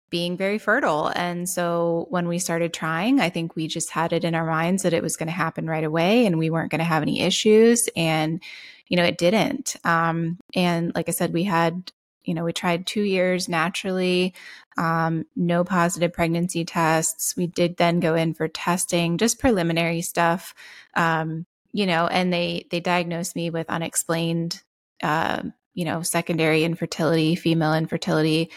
being 0.09 0.37
very 0.37 0.59
fertile. 0.59 1.09
And 1.15 1.49
so 1.49 2.07
when 2.11 2.29
we 2.29 2.39
started 2.39 2.73
trying, 2.73 3.21
I 3.21 3.29
think 3.31 3.57
we 3.57 3.67
just 3.67 3.91
had 3.91 4.13
it 4.13 4.25
in 4.25 4.37
our 4.37 4.47
minds 4.47 4.85
that 4.85 4.93
it 4.93 5.03
was 5.03 5.17
going 5.17 5.27
to 5.27 5.33
happen 5.33 5.67
right 5.67 5.83
away 5.83 6.27
and 6.27 6.39
we 6.39 6.51
weren't 6.51 6.71
going 6.71 6.79
to 6.79 6.85
have 6.85 7.03
any 7.03 7.21
issues. 7.21 7.89
And, 7.97 8.41
you 8.87 8.97
know, 8.97 9.05
it 9.05 9.19
didn't. 9.19 9.75
Um, 9.85 10.39
and 10.55 10.93
like 10.95 11.09
I 11.09 11.13
said, 11.13 11.33
we 11.33 11.43
had, 11.43 11.91
you 12.23 12.35
know, 12.35 12.45
we 12.45 12.53
tried 12.53 12.87
two 12.87 13.03
years 13.03 13.49
naturally, 13.49 14.33
um, 14.79 15.25
no 15.35 15.65
positive 15.65 16.13
pregnancy 16.13 16.65
tests. 16.65 17.37
We 17.37 17.49
did 17.49 17.77
then 17.77 17.99
go 17.99 18.15
in 18.15 18.35
for 18.35 18.47
testing, 18.47 19.19
just 19.19 19.41
preliminary 19.41 20.03
stuff. 20.03 20.55
Um, 20.95 21.47
you 21.77 21.85
know, 21.85 22.07
and 22.07 22.33
they 22.33 22.67
they 22.71 22.81
diagnosed 22.81 23.37
me 23.37 23.51
with 23.51 23.69
unexplained, 23.69 24.63
uh, 25.03 25.43
you 25.75 25.85
know, 25.85 26.01
secondary 26.01 26.65
infertility, 26.65 27.35
female 27.35 27.75
infertility. 27.75 28.51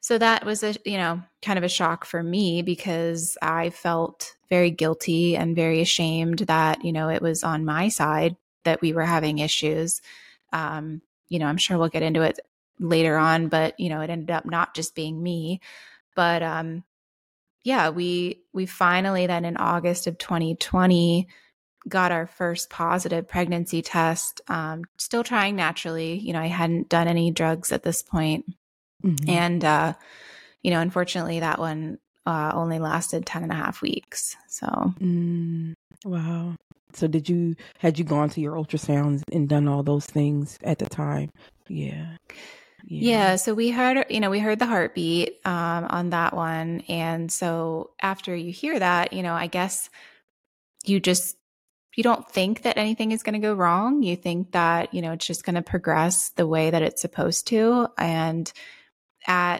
So 0.00 0.18
that 0.18 0.44
was 0.44 0.62
a 0.62 0.74
you 0.84 0.98
know 0.98 1.22
kind 1.40 1.56
of 1.56 1.64
a 1.64 1.70
shock 1.70 2.04
for 2.04 2.22
me 2.22 2.60
because 2.60 3.38
I 3.40 3.70
felt 3.70 4.36
very 4.50 4.70
guilty 4.70 5.38
and 5.38 5.56
very 5.56 5.80
ashamed 5.80 6.40
that 6.40 6.84
you 6.84 6.92
know 6.92 7.08
it 7.08 7.22
was 7.22 7.42
on 7.44 7.64
my 7.64 7.88
side 7.88 8.36
that 8.64 8.82
we 8.82 8.92
were 8.92 9.06
having 9.06 9.38
issues. 9.38 10.02
Um, 10.52 11.00
you 11.30 11.38
know, 11.38 11.46
I'm 11.46 11.56
sure 11.56 11.78
we'll 11.78 11.88
get 11.88 12.02
into 12.02 12.20
it 12.20 12.40
later 12.78 13.16
on, 13.16 13.48
but 13.48 13.80
you 13.80 13.88
know, 13.88 14.02
it 14.02 14.10
ended 14.10 14.32
up 14.32 14.44
not 14.44 14.74
just 14.74 14.94
being 14.94 15.22
me, 15.22 15.62
but 16.14 16.42
um, 16.42 16.84
yeah, 17.64 17.88
we 17.88 18.42
we 18.52 18.66
finally 18.66 19.26
then 19.26 19.46
in 19.46 19.56
August 19.56 20.06
of 20.06 20.18
2020 20.18 21.26
got 21.88 22.12
our 22.12 22.26
first 22.26 22.70
positive 22.70 23.28
pregnancy 23.28 23.82
test. 23.82 24.40
Um, 24.48 24.84
still 24.98 25.24
trying 25.24 25.56
naturally. 25.56 26.18
You 26.18 26.32
know, 26.32 26.40
I 26.40 26.46
hadn't 26.46 26.88
done 26.88 27.08
any 27.08 27.30
drugs 27.30 27.72
at 27.72 27.82
this 27.82 28.02
point. 28.02 28.44
Mm-hmm. 29.04 29.30
And, 29.30 29.64
uh, 29.64 29.94
you 30.62 30.70
know, 30.70 30.80
unfortunately, 30.80 31.40
that 31.40 31.58
one 31.58 31.98
uh, 32.26 32.52
only 32.54 32.78
lasted 32.78 33.24
10 33.26 33.44
and 33.44 33.52
a 33.52 33.56
half 33.56 33.80
weeks. 33.80 34.36
So, 34.48 34.66
mm, 35.00 35.74
wow. 36.04 36.54
So, 36.92 37.06
did 37.06 37.28
you, 37.28 37.56
had 37.78 37.98
you 37.98 38.04
gone 38.04 38.28
to 38.30 38.40
your 38.40 38.56
ultrasounds 38.56 39.22
and 39.32 39.48
done 39.48 39.68
all 39.68 39.82
those 39.82 40.06
things 40.06 40.58
at 40.62 40.78
the 40.78 40.86
time? 40.86 41.30
Yeah. 41.68 42.16
Yeah. 42.84 43.10
yeah. 43.10 43.36
so 43.36 43.54
we 43.54 43.70
heard, 43.70 44.04
you 44.10 44.20
know, 44.20 44.30
we 44.30 44.40
heard 44.40 44.58
the 44.58 44.66
heartbeat 44.66 45.38
um, 45.44 45.86
on 45.88 46.10
that 46.10 46.34
one. 46.34 46.82
And 46.88 47.30
so 47.30 47.90
after 48.02 48.34
you 48.34 48.52
hear 48.52 48.78
that, 48.78 49.12
you 49.12 49.22
know, 49.22 49.34
I 49.34 49.46
guess 49.46 49.88
you 50.84 51.00
just 51.00 51.36
you 52.00 52.02
don't 52.02 52.26
think 52.26 52.62
that 52.62 52.78
anything 52.78 53.12
is 53.12 53.22
going 53.22 53.34
to 53.34 53.46
go 53.46 53.52
wrong. 53.52 54.02
You 54.02 54.16
think 54.16 54.52
that, 54.52 54.94
you 54.94 55.02
know, 55.02 55.12
it's 55.12 55.26
just 55.26 55.44
going 55.44 55.56
to 55.56 55.62
progress 55.62 56.30
the 56.30 56.46
way 56.46 56.70
that 56.70 56.80
it's 56.80 57.02
supposed 57.02 57.48
to. 57.48 57.88
And 57.98 58.50
at 59.26 59.58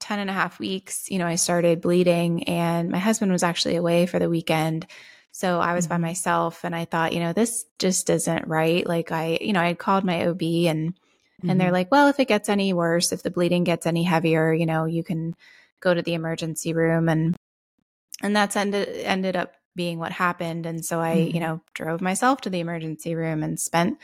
10 0.00 0.18
and 0.18 0.28
a 0.28 0.32
half 0.32 0.58
weeks, 0.58 1.08
you 1.08 1.20
know, 1.20 1.26
I 1.26 1.36
started 1.36 1.80
bleeding 1.80 2.48
and 2.48 2.90
my 2.90 2.98
husband 2.98 3.30
was 3.30 3.44
actually 3.44 3.76
away 3.76 4.06
for 4.06 4.18
the 4.18 4.28
weekend. 4.28 4.88
So 5.30 5.60
I 5.60 5.74
was 5.74 5.84
mm-hmm. 5.84 5.94
by 5.94 6.08
myself 6.08 6.64
and 6.64 6.74
I 6.74 6.84
thought, 6.84 7.12
you 7.12 7.20
know, 7.20 7.32
this 7.32 7.64
just 7.78 8.10
isn't 8.10 8.48
right. 8.48 8.84
Like 8.84 9.12
I, 9.12 9.38
you 9.40 9.52
know, 9.52 9.60
I 9.60 9.68
had 9.68 9.78
called 9.78 10.02
my 10.02 10.26
OB 10.26 10.42
and, 10.42 10.94
mm-hmm. 10.94 11.48
and 11.48 11.60
they're 11.60 11.68
mm-hmm. 11.68 11.74
like, 11.74 11.92
well, 11.92 12.08
if 12.08 12.18
it 12.18 12.26
gets 12.26 12.48
any 12.48 12.72
worse, 12.72 13.12
if 13.12 13.22
the 13.22 13.30
bleeding 13.30 13.62
gets 13.62 13.86
any 13.86 14.02
heavier, 14.02 14.52
you 14.52 14.66
know, 14.66 14.84
you 14.84 15.04
can, 15.04 15.36
go 15.80 15.94
to 15.94 16.02
the 16.02 16.14
emergency 16.14 16.72
room 16.72 17.08
and 17.08 17.36
and 18.22 18.34
that's 18.34 18.56
ended 18.56 18.88
ended 19.04 19.36
up 19.36 19.54
being 19.78 19.98
what 20.00 20.12
happened 20.12 20.66
and 20.66 20.84
so 20.84 21.00
i 21.00 21.16
mm-hmm. 21.16 21.34
you 21.34 21.40
know 21.40 21.62
drove 21.72 22.00
myself 22.00 22.40
to 22.40 22.50
the 22.50 22.58
emergency 22.58 23.14
room 23.14 23.44
and 23.44 23.60
spent 23.60 23.96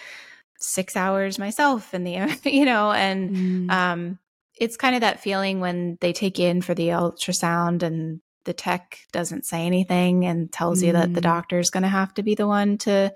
6 0.59 0.97
hours 0.97 1.39
myself 1.39 1.93
in 1.93 2.05
the 2.05 2.39
you 2.45 2.65
know 2.65 2.93
and 2.93 3.31
mm-hmm. 3.31 3.71
um 3.71 4.19
it's 4.57 4.77
kind 4.77 4.95
of 4.95 5.01
that 5.01 5.21
feeling 5.21 5.59
when 5.59 5.99
they 6.01 6.13
take 6.13 6.39
you 6.39 6.47
in 6.47 6.63
for 6.63 6.75
the 6.75 6.89
ultrasound 6.89 7.83
and 7.83 8.21
the 8.45 8.53
tech 8.53 9.01
doesn't 9.11 9.45
say 9.45 9.67
anything 9.67 10.25
and 10.25 10.53
tells 10.53 10.81
mm. 10.81 10.87
you 10.87 10.93
that 10.93 11.13
the 11.13 11.21
mm. 11.21 11.25
doctor's 11.25 11.71
going 11.71 11.83
to 11.83 11.89
have 11.89 12.15
to 12.15 12.23
be 12.23 12.37
the 12.37 12.47
one 12.47 12.79
to 12.79 13.13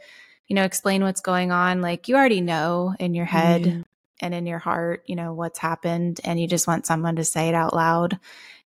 you 0.48 0.56
know 0.56 0.64
explain 0.64 1.02
what's 1.04 1.20
going 1.20 1.52
on 1.52 1.80
like 1.80 2.08
you 2.08 2.16
already 2.16 2.40
know 2.40 2.94
in 2.98 3.14
your 3.14 3.26
head 3.26 3.84
and 4.20 4.34
in 4.34 4.46
your 4.46 4.58
heart 4.58 5.04
you 5.06 5.14
know 5.14 5.32
what's 5.32 5.58
happened 5.58 6.20
and 6.24 6.40
you 6.40 6.48
just 6.48 6.66
want 6.66 6.86
someone 6.86 7.16
to 7.16 7.24
say 7.24 7.48
it 7.48 7.54
out 7.54 7.74
loud 7.74 8.18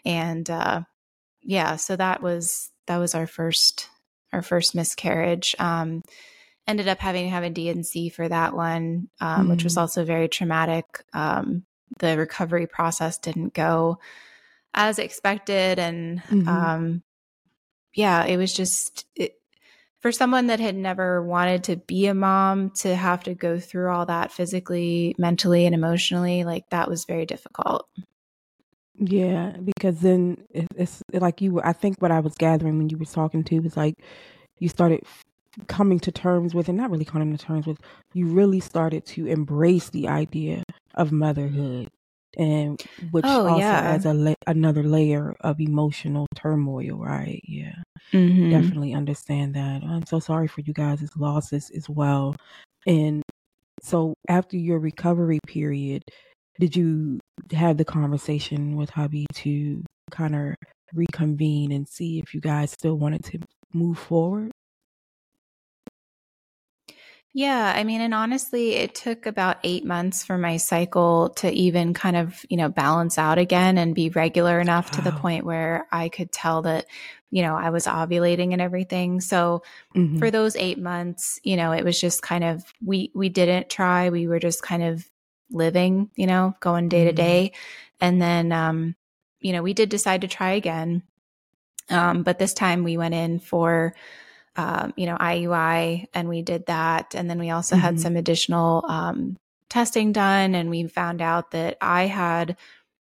and 0.05 0.49
uh 0.49 0.83
yeah 1.43 1.77
so 1.77 1.97
that 1.97 2.23
was 2.23 2.70
that 2.87 2.99
was 2.99 3.15
our 3.15 3.27
first 3.27 3.89
our 4.33 4.43
first 4.43 4.75
miscarriage 4.75 5.55
um 5.59 6.03
ended 6.67 6.89
up 6.89 6.99
having 6.99 7.25
to 7.25 7.31
have 7.31 7.43
a 7.43 7.51
D&C 7.51 8.11
for 8.11 8.29
that 8.29 8.55
one 8.55 9.09
um, 9.21 9.47
mm. 9.47 9.51
which 9.51 9.65
was 9.65 9.75
mm. 9.75 9.81
also 9.81 10.05
very 10.05 10.29
traumatic 10.29 11.05
um 11.13 11.65
the 11.99 12.17
recovery 12.17 12.67
process 12.67 13.19
didn't 13.19 13.55
go 13.55 13.99
as 14.75 14.99
expected 14.99 15.79
and 15.79 16.23
mm-hmm. 16.23 16.49
um 16.49 17.03
yeah 17.95 18.25
it 18.25 18.37
was 18.37 18.53
just 18.53 19.07
it, 19.17 19.35
for 19.99 20.13
someone 20.13 20.47
that 20.47 20.61
had 20.61 20.77
never 20.77 21.23
wanted 21.23 21.65
to 21.65 21.77
be 21.77 22.07
a 22.07 22.15
mom 22.15 22.71
to 22.71 22.95
have 22.95 23.25
to 23.25 23.35
go 23.35 23.59
through 23.59 23.91
all 23.91 24.07
that 24.07 24.33
physically 24.33 25.15
mentally 25.19 25.67
and 25.67 25.75
emotionally 25.75 26.45
like 26.45 26.69
that 26.71 26.89
was 26.89 27.05
very 27.05 27.27
difficult 27.27 27.89
yeah 29.01 29.57
because 29.65 30.01
then 30.01 30.37
it's 30.51 31.03
like 31.13 31.41
you 31.41 31.55
were 31.55 31.67
i 31.67 31.73
think 31.73 31.97
what 32.01 32.11
i 32.11 32.21
was 32.21 32.35
gathering 32.35 32.77
when 32.77 32.91
you 32.91 32.99
were 32.99 33.07
talking 33.07 33.43
to 33.43 33.59
was 33.61 33.77
like 33.77 33.95
you 34.59 34.69
started 34.69 35.01
coming 35.67 35.99
to 35.99 36.13
terms 36.13 36.55
with 36.55 36.69
and 36.69 36.77
not 36.77 36.91
really 36.91 37.05
coming 37.05 37.35
to 37.35 37.43
terms 37.45 37.67
with 37.67 37.79
you 38.13 38.27
really 38.27 38.61
started 38.61 39.05
to 39.07 39.27
embrace 39.27 39.89
the 39.91 40.07
idea 40.07 40.63
of 40.95 41.13
motherhood 41.13 41.89
and 42.37 42.81
which 43.11 43.25
oh, 43.27 43.49
also 43.49 43.59
yeah. 43.59 43.81
adds 43.81 44.05
a 44.05 44.13
la- 44.13 44.35
another 44.47 44.83
layer 44.83 45.35
of 45.41 45.61
emotional 45.61 46.27
turmoil 46.37 46.97
right 46.97 47.43
yeah 47.45 47.75
mm-hmm. 48.13 48.51
definitely 48.51 48.93
understand 48.93 49.55
that 49.55 49.83
i'm 49.83 50.07
so 50.07 50.21
sorry 50.21 50.47
for 50.47 50.61
you 50.61 50.73
guys' 50.73 51.11
losses 51.17 51.71
as 51.75 51.89
well 51.89 52.37
and 52.87 53.23
so 53.83 54.15
after 54.29 54.59
your 54.59 54.79
recovery 54.79 55.41
period 55.47 56.03
did 56.61 56.77
you 56.77 57.19
have 57.53 57.77
the 57.77 57.85
conversation 57.85 58.77
with 58.77 58.91
hubby 58.91 59.27
to 59.35 59.83
kind 60.11 60.35
of 60.35 60.55
reconvene 60.93 61.73
and 61.73 61.89
see 61.89 62.19
if 62.19 62.35
you 62.35 62.41
guys 62.41 62.73
still 62.73 62.97
wanted 62.97 63.25
to 63.25 63.39
move 63.73 63.99
forward 63.99 64.51
yeah, 67.33 67.73
I 67.75 67.85
mean, 67.85 68.01
and 68.01 68.13
honestly, 68.13 68.73
it 68.73 68.95
took 68.95 69.25
about 69.25 69.59
eight 69.63 69.85
months 69.85 70.25
for 70.25 70.37
my 70.37 70.57
cycle 70.57 71.31
to 71.37 71.51
even 71.51 71.95
kind 71.95 72.17
of, 72.17 72.45
you 72.49 72.57
know, 72.57 72.69
balance 72.69 73.19
out 73.19 73.39
again 73.39 73.79
and 73.79 73.95
be 73.95 74.09
regular 74.09 74.59
enough 74.59 74.87
wow. 74.87 74.97
to 74.97 75.03
the 75.03 75.17
point 75.17 75.45
where 75.45 75.87
I 75.93 76.09
could 76.09 76.33
tell 76.33 76.63
that, 76.63 76.87
you 77.31 77.43
know, 77.43 77.55
I 77.55 77.71
was 77.71 77.87
ovulating 77.87 78.53
and 78.53 78.61
everything. 78.61 79.21
So 79.21 79.63
mm-hmm. 79.95 80.19
for 80.19 80.33
those 80.33 80.57
eight 80.57 80.79
months, 80.79 81.39
you 81.45 81.57
know, 81.57 81.71
it 81.71 81.85
was 81.85 82.01
just 82.01 82.21
kind 82.21 82.43
of, 82.43 82.65
we, 82.85 83.13
we 83.15 83.29
didn't 83.29 83.71
try. 83.71 84.11
We 84.11 84.27
were 84.27 84.41
just 84.41 84.61
kind 84.61 84.83
of 84.83 85.09
living, 85.51 86.11
you 86.17 86.27
know, 86.27 86.55
going 86.61 86.89
day 86.89 87.05
to 87.05 87.11
mm-hmm. 87.11 87.17
day. 87.17 87.53
And 88.01 88.21
then, 88.21 88.53
um, 88.53 88.97
you 89.41 89.53
know, 89.53 89.63
we 89.63 89.75
did 89.75 89.89
decide 89.89 90.23
to 90.23 90.29
try 90.29 90.53
again. 90.53 91.03
Um, 91.89 92.23
but 92.23 92.39
this 92.39 92.55
time 92.55 92.85
we 92.85 92.97
went 92.97 93.15
in 93.15 93.41
for, 93.41 93.95
um, 94.57 94.93
you 94.97 95.07
know, 95.07 95.17
IUI, 95.17 96.07
and 96.15 96.29
we 96.29 96.43
did 96.43 96.67
that. 96.67 97.15
And 97.15 97.29
then 97.29 97.39
we 97.39 97.51
also 97.51 97.75
mm-hmm. 97.75 97.85
had 97.85 98.01
some 98.01 98.17
additional 98.17 98.85
um, 98.89 99.37
testing 99.69 100.13
done, 100.13 100.55
and 100.55 100.71
we 100.71 100.87
found 100.87 101.21
out 101.21 101.53
that 101.53 101.79
I 101.81 102.07
had, 102.07 102.57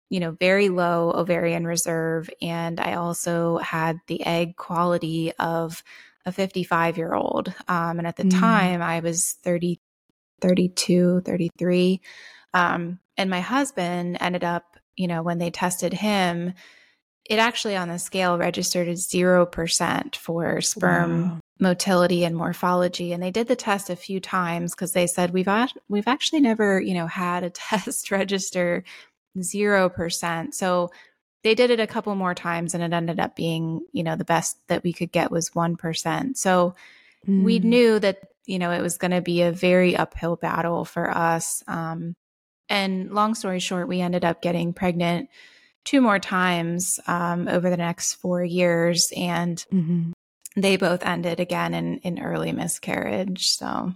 you 0.10 0.20
know, 0.20 0.32
very 0.32 0.70
low 0.70 1.12
ovarian 1.12 1.66
reserve, 1.66 2.30
and 2.42 2.80
I 2.80 2.94
also 2.94 3.58
had 3.58 4.00
the 4.08 4.26
egg 4.26 4.56
quality 4.56 5.32
of 5.38 5.84
a 6.26 6.32
55 6.32 6.98
year 6.98 7.14
old. 7.14 7.54
Um, 7.68 7.98
and 8.00 8.08
at 8.08 8.16
the 8.16 8.24
mm-hmm. 8.24 8.40
time, 8.40 8.82
I 8.82 9.00
was 9.00 9.34
30, 9.44 9.80
32, 10.42 11.22
33. 11.22 12.02
Um, 12.54 13.00
and 13.18 13.30
my 13.30 13.40
husband 13.40 14.18
ended 14.20 14.44
up, 14.44 14.78
you 14.96 15.08
know, 15.08 15.24
when 15.24 15.38
they 15.38 15.52
tested 15.52 15.94
him, 15.94 16.54
it 17.30 17.40
actually 17.40 17.76
on 17.76 17.88
the 17.88 18.00
scale 18.00 18.38
registered 18.38 18.88
as 18.88 19.08
0% 19.08 20.16
for 20.16 20.60
sperm 20.62 21.30
wow. 21.30 21.40
motility 21.60 22.26
and 22.26 22.36
morphology 22.36 23.14
and 23.14 23.22
they 23.22 23.32
did 23.32 23.48
the 23.48 23.56
test 23.56 23.90
a 23.90 23.96
few 23.96 24.20
times 24.20 24.74
because 24.74 24.94
they 24.94 25.08
said 25.08 25.32
we've 25.32 25.48
we've 25.88 26.08
actually 26.08 26.42
never 26.42 26.82
you 26.82 26.94
know 26.94 27.08
had 27.08 27.44
a 27.44 27.50
test 27.52 28.12
register 28.12 28.84
0% 29.38 30.54
so 30.54 30.92
they 31.44 31.56
did 31.56 31.72
it 31.72 31.80
a 31.80 31.88
couple 31.88 32.14
more 32.16 32.36
times 32.36 32.74
and 32.74 32.84
it 32.84 32.94
ended 32.94 33.20
up 33.20 33.36
being 33.36 33.82
you 33.94 34.04
know 34.04 34.16
the 34.16 34.26
best 34.26 34.58
that 34.68 34.84
we 34.84 34.92
could 34.92 35.12
get 35.12 35.32
was 35.32 35.52
1% 35.52 36.36
so 36.36 36.76
mm. 37.28 37.44
we 37.44 37.60
knew 37.60 38.00
that 38.00 38.31
you 38.46 38.60
know 38.60 38.72
it 38.72 38.82
was 38.82 38.98
going 38.98 39.12
to 39.12 39.22
be 39.22 39.42
a 39.42 39.52
very 39.52 39.96
uphill 39.96 40.36
battle 40.36 40.86
for 40.86 41.10
us 41.10 41.64
um, 41.68 42.14
and 42.70 43.12
long 43.12 43.36
story 43.36 43.60
short 43.60 43.88
we 43.88 44.02
ended 44.02 44.26
up 44.26 44.42
getting 44.42 44.74
pregnant 44.74 45.30
two 45.84 46.02
more 46.02 46.20
times 46.20 47.00
um, 47.08 47.48
over 47.48 47.70
the 47.70 47.78
next 47.78 48.16
four 48.16 48.44
years, 48.44 49.12
and 49.16 49.64
mm-hmm. 49.72 50.12
they 50.56 50.78
both 50.78 51.04
ended 51.06 51.40
again 51.40 51.74
in, 51.74 51.98
in 52.00 52.22
early 52.22 52.52
miscarriage. 52.52 53.50
So, 53.50 53.94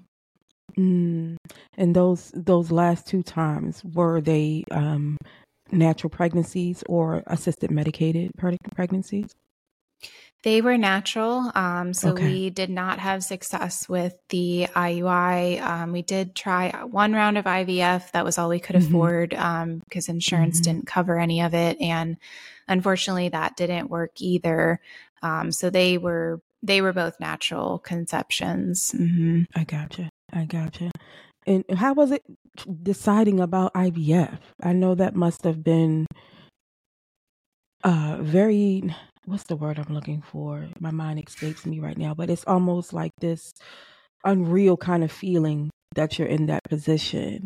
mm. 0.77 1.37
and 1.77 1.95
those 1.95 2.31
those 2.33 2.71
last 2.71 3.07
two 3.07 3.23
times 3.23 3.83
were 3.83 4.21
they 4.21 4.63
um, 4.71 5.17
natural 5.71 6.09
pregnancies 6.09 6.83
or 6.87 7.23
assisted 7.27 7.71
medicated 7.71 8.31
pregnancies? 8.75 9.31
They 10.43 10.61
were 10.61 10.77
natural. 10.77 11.51
Um, 11.55 11.91
so 11.91 12.11
okay. 12.11 12.23
we 12.23 12.49
did 12.51 12.69
not 12.69 12.99
have 12.99 13.23
success 13.23 13.89
with 13.89 14.15
the 14.29 14.67
IUI. 14.75 15.59
Um, 15.59 15.91
we 15.91 16.03
did 16.03 16.35
try 16.35 16.69
one 16.83 17.13
round 17.13 17.39
of 17.39 17.45
IVF. 17.45 18.11
That 18.11 18.23
was 18.23 18.37
all 18.37 18.49
we 18.49 18.59
could 18.59 18.75
mm-hmm. 18.75 18.93
afford 18.93 19.29
because 19.31 20.09
um, 20.09 20.15
insurance 20.15 20.57
mm-hmm. 20.57 20.71
didn't 20.71 20.87
cover 20.87 21.17
any 21.17 21.41
of 21.41 21.55
it. 21.55 21.81
And 21.81 22.17
unfortunately, 22.67 23.29
that 23.29 23.57
didn't 23.57 23.89
work 23.89 24.11
either. 24.19 24.79
Um, 25.23 25.51
so 25.51 25.71
they 25.71 25.97
were 25.97 26.41
they 26.61 26.79
were 26.81 26.93
both 26.93 27.19
natural 27.19 27.79
conceptions. 27.79 28.93
Mm-hmm. 28.95 29.43
I 29.55 29.63
gotcha. 29.63 30.09
I 30.31 30.45
gotcha. 30.45 30.91
And 31.47 31.63
how 31.75 31.93
was 31.93 32.11
it 32.11 32.23
deciding 32.83 33.39
about 33.39 33.73
IVF? 33.73 34.37
I 34.61 34.73
know 34.73 34.93
that 34.93 35.15
must 35.15 35.43
have 35.43 35.63
been 35.63 36.05
uh, 37.83 38.17
very 38.19 38.93
what's 39.25 39.44
the 39.44 39.55
word 39.55 39.79
I'm 39.79 39.94
looking 39.94 40.22
for? 40.22 40.67
My 40.79 40.91
mind 40.91 41.24
escapes 41.25 41.65
me 41.65 41.79
right 41.79 41.98
now, 41.98 42.13
but 42.13 42.29
it's 42.29 42.46
almost 42.46 42.94
like 42.94 43.12
this 43.20 43.53
unreal 44.24 44.77
kind 44.77 45.03
of 45.03 45.12
feeling 45.12 45.70
that 45.96 46.17
you're 46.17 46.27
in 46.27 46.48
that 46.48 46.63
position. 46.70 47.46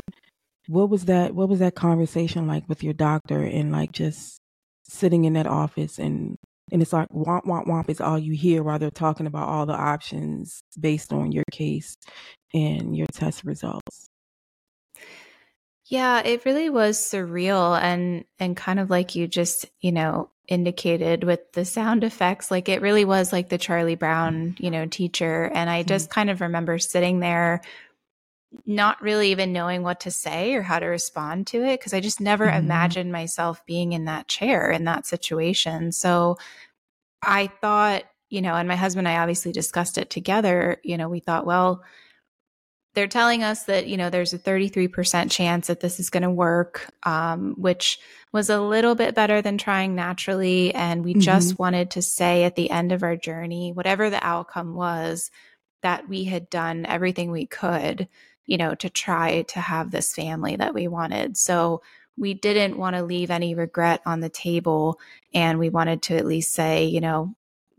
What 0.68 0.90
was 0.90 1.06
that 1.06 1.34
what 1.34 1.48
was 1.48 1.58
that 1.60 1.74
conversation 1.74 2.46
like 2.46 2.68
with 2.68 2.82
your 2.82 2.92
doctor 2.94 3.42
and 3.42 3.72
like 3.72 3.92
just 3.92 4.38
sitting 4.84 5.24
in 5.24 5.34
that 5.34 5.46
office 5.46 5.98
and 5.98 6.36
and 6.72 6.82
it's 6.82 6.92
like 6.92 7.08
womp 7.08 7.44
womp 7.44 7.66
womp 7.66 7.88
is 7.88 8.00
all 8.00 8.18
you 8.18 8.34
hear 8.34 8.62
while 8.62 8.78
they're 8.78 8.90
talking 8.90 9.26
about 9.26 9.48
all 9.48 9.66
the 9.66 9.72
options 9.72 10.60
based 10.78 11.12
on 11.12 11.32
your 11.32 11.44
case 11.50 11.96
and 12.54 12.96
your 12.96 13.06
test 13.12 13.44
results. 13.44 14.08
Yeah, 15.86 16.20
it 16.24 16.44
really 16.44 16.70
was 16.70 16.98
surreal 16.98 17.80
and 17.80 18.24
and 18.38 18.56
kind 18.56 18.78
of 18.78 18.90
like 18.90 19.16
you 19.16 19.26
just, 19.26 19.66
you 19.80 19.90
know, 19.90 20.30
indicated 20.50 21.22
with 21.22 21.52
the 21.52 21.64
sound 21.64 22.02
effects 22.02 22.50
like 22.50 22.68
it 22.68 22.82
really 22.82 23.04
was 23.04 23.32
like 23.32 23.48
the 23.48 23.56
charlie 23.56 23.94
brown 23.94 24.56
you 24.58 24.70
know 24.70 24.84
teacher 24.84 25.50
and 25.54 25.70
i 25.70 25.84
just 25.84 26.10
mm-hmm. 26.10 26.14
kind 26.14 26.30
of 26.30 26.40
remember 26.40 26.76
sitting 26.76 27.20
there 27.20 27.62
not 28.66 29.00
really 29.00 29.30
even 29.30 29.52
knowing 29.52 29.84
what 29.84 30.00
to 30.00 30.10
say 30.10 30.54
or 30.54 30.62
how 30.62 30.80
to 30.80 30.86
respond 30.86 31.46
to 31.46 31.62
it 31.64 31.78
because 31.78 31.94
i 31.94 32.00
just 32.00 32.20
never 32.20 32.46
mm-hmm. 32.46 32.64
imagined 32.64 33.12
myself 33.12 33.64
being 33.64 33.92
in 33.92 34.06
that 34.06 34.26
chair 34.26 34.72
in 34.72 34.84
that 34.84 35.06
situation 35.06 35.92
so 35.92 36.36
i 37.22 37.46
thought 37.60 38.02
you 38.28 38.42
know 38.42 38.54
and 38.54 38.66
my 38.66 38.76
husband 38.76 39.06
and 39.06 39.16
i 39.16 39.20
obviously 39.20 39.52
discussed 39.52 39.98
it 39.98 40.10
together 40.10 40.78
you 40.82 40.98
know 40.98 41.08
we 41.08 41.20
thought 41.20 41.46
well 41.46 41.84
they're 42.94 43.06
telling 43.06 43.42
us 43.42 43.64
that 43.64 43.86
you 43.86 43.96
know 43.96 44.10
there's 44.10 44.32
a 44.32 44.38
33% 44.38 45.30
chance 45.30 45.68
that 45.68 45.80
this 45.80 46.00
is 46.00 46.10
going 46.10 46.22
to 46.22 46.30
work 46.30 46.92
um, 47.04 47.54
which 47.56 47.98
was 48.32 48.50
a 48.50 48.60
little 48.60 48.94
bit 48.94 49.14
better 49.14 49.42
than 49.42 49.58
trying 49.58 49.94
naturally 49.94 50.74
and 50.74 51.04
we 51.04 51.12
mm-hmm. 51.12 51.20
just 51.20 51.58
wanted 51.58 51.90
to 51.90 52.02
say 52.02 52.44
at 52.44 52.56
the 52.56 52.70
end 52.70 52.92
of 52.92 53.02
our 53.02 53.16
journey 53.16 53.72
whatever 53.72 54.10
the 54.10 54.24
outcome 54.24 54.74
was 54.74 55.30
that 55.82 56.08
we 56.08 56.24
had 56.24 56.50
done 56.50 56.84
everything 56.86 57.30
we 57.30 57.46
could 57.46 58.08
you 58.46 58.56
know 58.56 58.74
to 58.74 58.90
try 58.90 59.42
to 59.42 59.60
have 59.60 59.90
this 59.90 60.14
family 60.14 60.56
that 60.56 60.74
we 60.74 60.88
wanted 60.88 61.36
so 61.36 61.80
we 62.20 62.34
didn't 62.34 62.76
want 62.76 62.94
to 62.94 63.02
leave 63.02 63.30
any 63.30 63.54
regret 63.54 64.02
on 64.04 64.20
the 64.20 64.28
table. 64.28 65.00
And 65.32 65.58
we 65.58 65.70
wanted 65.70 66.02
to 66.02 66.16
at 66.16 66.26
least 66.26 66.52
say, 66.52 66.84
you 66.84 67.00
know, 67.00 67.34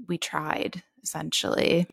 we 0.07 0.17
tried 0.17 0.83
essentially. 1.03 1.87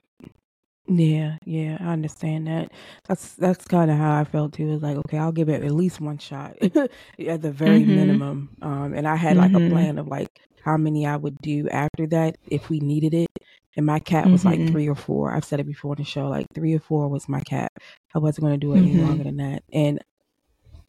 Yeah, 0.88 1.37
yeah, 1.45 1.76
I 1.80 1.92
understand 1.92 2.47
that. 2.47 2.73
That's 3.07 3.35
that's 3.35 3.64
kind 3.66 3.90
of 3.90 3.99
how 3.99 4.18
I 4.18 4.25
felt 4.25 4.54
too. 4.54 4.73
It's 4.73 4.83
like, 4.83 4.97
okay, 4.97 5.18
I'll 5.18 5.33
give 5.33 5.50
it 5.50 5.62
at 5.62 5.73
least 5.73 6.00
one 6.00 6.16
shot 6.16 6.57
at 6.62 7.42
the 7.42 7.52
very 7.52 7.80
mm-hmm. 7.80 7.95
minimum. 7.95 8.57
Um, 8.62 8.95
and 8.95 9.07
I 9.07 9.16
had 9.16 9.37
like 9.37 9.52
mm-hmm. 9.52 9.66
a 9.66 9.71
plan 9.71 9.99
of 9.99 10.09
like 10.09 10.40
how 10.64 10.78
many 10.78 11.07
I 11.07 11.16
would 11.16 11.37
do 11.42 11.68
after 11.68 12.07
that 12.09 12.37
if 12.49 12.71
we 12.71 12.80
needed 12.80 13.12
it. 13.12 13.28
And 13.76 13.85
my 13.85 13.99
cap 13.99 14.26
was 14.26 14.45
mm-hmm. 14.45 14.62
like 14.62 14.73
three 14.73 14.88
or 14.88 14.95
four. 14.95 15.33
I've 15.33 15.45
said 15.45 15.61
it 15.61 15.66
before 15.66 15.95
in 15.95 16.02
the 16.02 16.04
show, 16.04 16.28
like 16.28 16.47
three 16.54 16.75
or 16.75 16.80
four 16.80 17.09
was 17.09 17.28
my 17.28 17.40
cap. 17.40 17.71
I 18.14 18.18
wasn't 18.18 18.47
going 18.47 18.59
to 18.59 18.66
do 18.66 18.73
it 18.73 18.78
any 18.78 18.95
mm-hmm. 18.95 19.07
longer 19.07 19.25
than 19.25 19.37
that. 19.37 19.62
And 19.73 20.00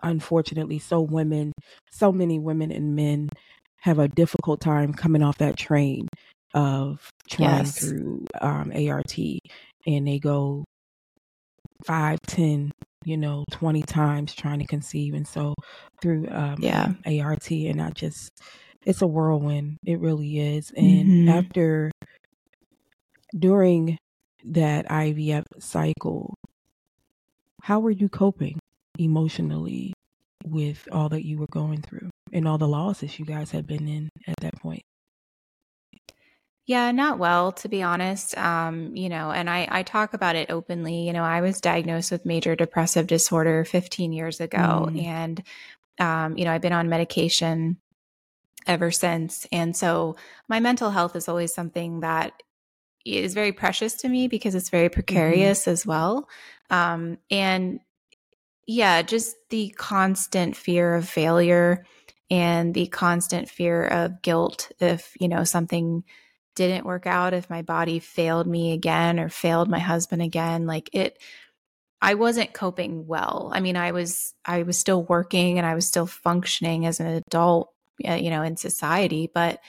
unfortunately, 0.01 0.79
so 0.79 1.01
women, 1.01 1.51
so 1.91 2.12
many 2.12 2.39
women 2.39 2.72
and 2.72 2.96
men 2.96 3.29
have 3.82 4.00
a 4.00 4.08
difficult 4.08 4.62
time 4.62 4.94
coming 4.94 5.22
off 5.22 5.38
that 5.38 5.58
train 5.58 6.08
of 6.53 7.10
trying 7.29 7.65
yes. 7.65 7.79
through 7.79 8.25
um, 8.41 8.72
ART 8.75 9.15
and 9.86 10.08
they 10.08 10.20
go 10.20 10.65
five, 11.86 12.20
ten, 12.22 12.72
you 13.06 13.18
know, 13.18 13.46
20 13.51 13.82
times 13.84 14.34
trying 14.34 14.60
to 14.60 14.65
conceive. 14.65 15.13
And 15.13 15.27
so 15.27 15.56
through 16.01 16.27
um, 16.29 16.58
yeah. 16.60 16.94
ART, 17.06 17.50
and 17.51 17.82
I 17.82 17.91
just, 17.91 18.29
it's 18.86 19.01
a 19.01 19.08
whirlwind. 19.08 19.77
It 19.86 20.00
really 20.00 20.39
is. 20.39 20.72
And 20.75 21.08
mm-hmm. 21.08 21.29
after, 21.29 21.91
during 23.38 23.98
that 24.44 24.88
IVF 24.88 25.44
cycle, 25.60 26.36
how 27.62 27.79
were 27.79 27.91
you 27.91 28.10
coping 28.10 28.60
emotionally 28.98 29.94
with 30.46 30.88
all 30.91 31.10
that 31.10 31.25
you 31.25 31.38
were 31.38 31.48
going 31.51 31.82
through 31.82 32.10
and 32.32 32.48
all 32.48 32.58
the 32.58 32.68
losses 32.68 33.20
you 33.20 33.25
guys 33.25 33.51
had 33.51 33.68
been 33.68 33.88
in 33.88 34.10
at 34.27 34.36
that 34.41 34.56
point? 34.60 34.84
Yeah, 36.70 36.92
not 36.92 37.18
well, 37.18 37.52
to 37.54 37.68
be 37.68 37.82
honest. 37.82 38.38
Um, 38.38 38.96
you 38.96 39.10
know, 39.10 39.32
and 39.32 39.50
I, 39.50 39.68
I 39.72 39.82
talk 39.82 40.14
about 40.14 40.36
it 40.36 40.52
openly. 40.52 41.08
You 41.08 41.14
know, 41.14 41.24
I 41.24 41.42
was 41.42 41.60
diagnosed 41.60 42.12
with 42.12 42.28
major 42.28 42.56
depressive 42.56 43.08
disorder 43.08 43.66
15 43.66 44.14
years 44.14 44.40
ago. 44.40 44.88
Mm. 44.88 45.04
And, 45.04 45.44
um, 45.98 46.38
you 46.38 46.46
know, 46.46 46.52
I've 46.52 46.62
been 46.62 46.72
on 46.72 46.88
medication 46.88 47.78
ever 48.68 48.92
since. 48.92 49.48
And 49.52 49.76
so 49.76 50.16
my 50.48 50.60
mental 50.60 50.92
health 50.92 51.16
is 51.16 51.28
always 51.28 51.56
something 51.56 52.02
that 52.02 52.34
is 53.04 53.34
very 53.34 53.52
precious 53.52 53.96
to 54.02 54.08
me 54.08 54.28
because 54.28 54.54
it's 54.54 54.70
very 54.70 54.90
mm-hmm. 54.90 54.94
precarious 54.94 55.62
mm-hmm. 55.62 55.72
as 55.72 55.88
well. 55.88 56.30
Um, 56.70 57.18
and 57.32 57.80
yeah, 58.68 59.02
just 59.02 59.36
the 59.50 59.70
constant 59.76 60.56
fear 60.56 60.94
of 60.94 61.10
failure 61.10 61.84
and 62.30 62.76
the 62.76 62.86
constant 62.86 63.50
fear 63.50 63.86
of 63.86 64.22
guilt 64.22 64.72
if, 64.80 65.18
you 65.20 65.28
know, 65.28 65.44
something 65.44 66.04
didn't 66.68 66.86
work 66.86 67.08
out, 67.08 67.34
if 67.34 67.50
my 67.50 67.62
body 67.62 68.00
failed 68.00 68.48
me 68.48 68.74
again 68.74 69.20
or 69.20 69.30
failed 69.30 69.70
my 69.70 69.80
husband 69.80 70.22
again, 70.22 70.66
like 70.66 70.89
it 70.94 71.20
I 72.01 72.13
wasn't 72.13 72.54
coping 72.54 73.08
well. 73.08 73.51
I 73.54 73.60
mean, 73.60 73.75
I 73.75 73.92
was 73.92 74.34
I 74.46 74.63
was 74.63 74.78
still 74.78 75.04
working 75.04 75.58
and 75.58 75.68
I 75.68 75.75
was 75.75 75.88
still 75.88 76.08
functioning 76.08 76.86
as 76.86 77.00
an 77.00 77.08
adult, 77.08 77.74
uh, 78.08 78.13
you 78.13 78.30
know, 78.30 78.44
in 78.44 78.58
society, 78.58 79.30
but 79.34 79.60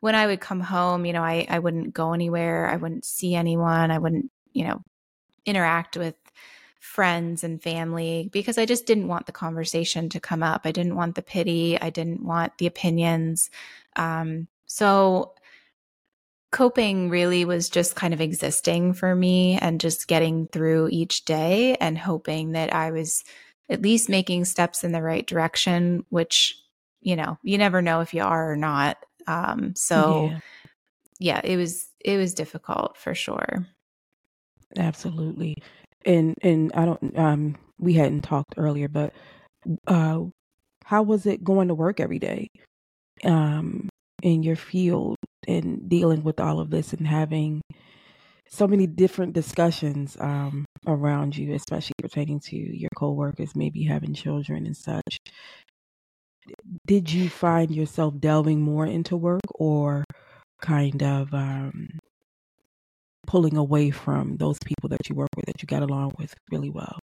when 0.00 0.14
I 0.14 0.26
would 0.26 0.40
come 0.40 0.60
home, 0.60 1.04
you 1.04 1.12
know, 1.12 1.22
I 1.22 1.46
I 1.48 1.58
wouldn't 1.58 1.94
go 1.94 2.12
anywhere, 2.12 2.68
I 2.68 2.76
wouldn't 2.76 3.04
see 3.04 3.34
anyone, 3.34 3.90
I 3.90 3.98
wouldn't, 3.98 4.30
you 4.52 4.64
know, 4.64 4.82
interact 5.46 5.96
with 5.96 6.14
friends 6.80 7.44
and 7.44 7.62
family 7.62 8.30
because 8.32 8.58
I 8.58 8.66
just 8.66 8.86
didn't 8.86 9.08
want 9.08 9.26
the 9.26 9.32
conversation 9.32 10.08
to 10.10 10.20
come 10.20 10.42
up. 10.42 10.62
I 10.64 10.72
didn't 10.72 10.96
want 10.96 11.14
the 11.14 11.22
pity. 11.22 11.78
I 11.80 11.90
didn't 11.90 12.24
want 12.24 12.56
the 12.58 12.66
opinions. 12.66 13.50
Um, 13.96 14.48
so 14.66 15.34
coping 16.52 17.10
really 17.10 17.44
was 17.44 17.68
just 17.68 17.94
kind 17.94 18.12
of 18.12 18.20
existing 18.20 18.92
for 18.92 19.14
me 19.14 19.58
and 19.58 19.80
just 19.80 20.08
getting 20.08 20.48
through 20.48 20.88
each 20.90 21.24
day 21.24 21.76
and 21.76 21.96
hoping 21.96 22.52
that 22.52 22.74
I 22.74 22.90
was 22.90 23.22
at 23.68 23.82
least 23.82 24.08
making 24.08 24.44
steps 24.44 24.82
in 24.82 24.92
the 24.92 25.02
right 25.02 25.26
direction, 25.26 26.04
which, 26.08 26.56
you 27.00 27.14
know, 27.14 27.38
you 27.42 27.56
never 27.56 27.80
know 27.80 28.00
if 28.00 28.12
you 28.12 28.22
are 28.22 28.52
or 28.52 28.56
not. 28.56 28.98
Um, 29.26 29.74
so 29.76 30.30
yeah. 30.30 30.40
yeah, 31.20 31.40
it 31.44 31.56
was 31.56 31.88
it 32.04 32.16
was 32.16 32.34
difficult 32.34 32.96
for 32.96 33.14
sure. 33.14 33.66
Absolutely. 34.76 35.56
And 36.04 36.34
and 36.42 36.72
I 36.74 36.84
don't 36.84 37.18
um 37.18 37.56
we 37.78 37.94
hadn't 37.94 38.22
talked 38.22 38.54
earlier, 38.56 38.88
but 38.88 39.12
uh 39.86 40.20
how 40.84 41.02
was 41.02 41.26
it 41.26 41.44
going 41.44 41.68
to 41.68 41.74
work 41.74 42.00
every 42.00 42.18
day? 42.18 42.48
Um 43.22 43.89
in 44.22 44.42
your 44.42 44.56
field 44.56 45.16
and 45.46 45.88
dealing 45.88 46.22
with 46.22 46.40
all 46.40 46.60
of 46.60 46.70
this 46.70 46.92
and 46.92 47.06
having 47.06 47.60
so 48.48 48.66
many 48.66 48.86
different 48.86 49.32
discussions 49.32 50.16
um, 50.20 50.64
around 50.86 51.36
you, 51.36 51.54
especially 51.54 51.94
pertaining 52.02 52.40
to 52.40 52.56
your 52.56 52.90
coworkers, 52.96 53.54
maybe 53.54 53.84
having 53.84 54.12
children 54.12 54.66
and 54.66 54.76
such. 54.76 55.18
Did 56.86 57.12
you 57.12 57.28
find 57.28 57.70
yourself 57.70 58.14
delving 58.18 58.60
more 58.60 58.86
into 58.86 59.16
work 59.16 59.42
or 59.54 60.04
kind 60.60 61.02
of 61.02 61.32
um, 61.32 61.98
pulling 63.26 63.56
away 63.56 63.90
from 63.90 64.36
those 64.36 64.58
people 64.64 64.88
that 64.88 65.08
you 65.08 65.14
work 65.14 65.28
with 65.36 65.46
that 65.46 65.62
you 65.62 65.66
got 65.66 65.82
along 65.82 66.12
with 66.18 66.34
really 66.50 66.70
well? 66.70 66.98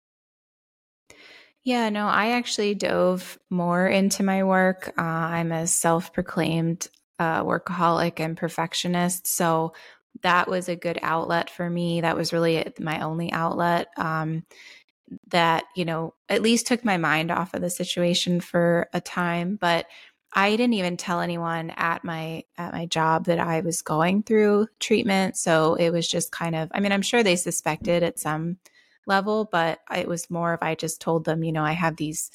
Yeah, 1.65 1.89
no, 1.89 2.07
I 2.07 2.31
actually 2.31 2.75
dove 2.75 3.37
more 3.49 3.87
into 3.87 4.23
my 4.23 4.43
work. 4.43 4.93
Uh, 4.97 5.01
I'm 5.01 5.51
a 5.51 5.67
self 5.67 6.11
proclaimed 6.13 6.89
uh, 7.19 7.43
workaholic 7.43 8.19
and 8.19 8.37
perfectionist. 8.37 9.27
So 9.27 9.73
that 10.21 10.47
was 10.47 10.69
a 10.69 10.75
good 10.75 10.99
outlet 11.01 11.49
for 11.49 11.69
me. 11.69 12.01
That 12.01 12.17
was 12.17 12.33
really 12.33 12.71
my 12.79 13.01
only 13.01 13.31
outlet. 13.31 13.87
Um, 13.97 14.43
that 15.27 15.65
you 15.75 15.85
know 15.85 16.13
at 16.29 16.41
least 16.41 16.67
took 16.67 16.83
my 16.83 16.97
mind 16.97 17.31
off 17.31 17.53
of 17.53 17.61
the 17.61 17.69
situation 17.69 18.39
for 18.39 18.87
a 18.93 19.01
time 19.01 19.57
but 19.59 19.85
i 20.33 20.51
didn't 20.51 20.73
even 20.73 20.97
tell 20.97 21.19
anyone 21.19 21.71
at 21.71 22.03
my 22.03 22.43
at 22.57 22.73
my 22.73 22.85
job 22.85 23.25
that 23.25 23.39
i 23.39 23.59
was 23.59 23.81
going 23.81 24.23
through 24.23 24.67
treatment 24.79 25.37
so 25.37 25.75
it 25.75 25.89
was 25.91 26.07
just 26.07 26.31
kind 26.31 26.55
of 26.55 26.69
i 26.73 26.79
mean 26.79 26.91
i'm 26.91 27.01
sure 27.01 27.21
they 27.21 27.35
suspected 27.35 28.03
at 28.03 28.19
some 28.19 28.57
level 29.05 29.47
but 29.51 29.79
it 29.95 30.07
was 30.07 30.29
more 30.29 30.53
of 30.53 30.59
i 30.61 30.73
just 30.73 31.01
told 31.01 31.25
them 31.25 31.43
you 31.43 31.51
know 31.51 31.63
i 31.63 31.73
have 31.73 31.97
these 31.97 32.31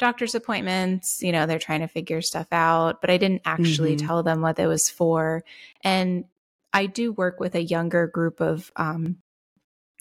doctor's 0.00 0.34
appointments. 0.34 1.22
You 1.22 1.30
know, 1.30 1.46
they're 1.46 1.60
trying 1.60 1.80
to 1.80 1.86
figure 1.86 2.22
stuff 2.22 2.48
out, 2.50 3.00
but 3.00 3.10
I 3.10 3.18
didn't 3.18 3.42
actually 3.44 3.96
mm-hmm. 3.96 4.06
tell 4.06 4.22
them 4.24 4.40
what 4.40 4.58
it 4.58 4.66
was 4.66 4.90
for. 4.90 5.44
And 5.84 6.24
I 6.72 6.86
do 6.86 7.12
work 7.12 7.38
with 7.38 7.54
a 7.54 7.62
younger 7.62 8.08
group 8.08 8.40
of, 8.40 8.72
um, 8.74 9.18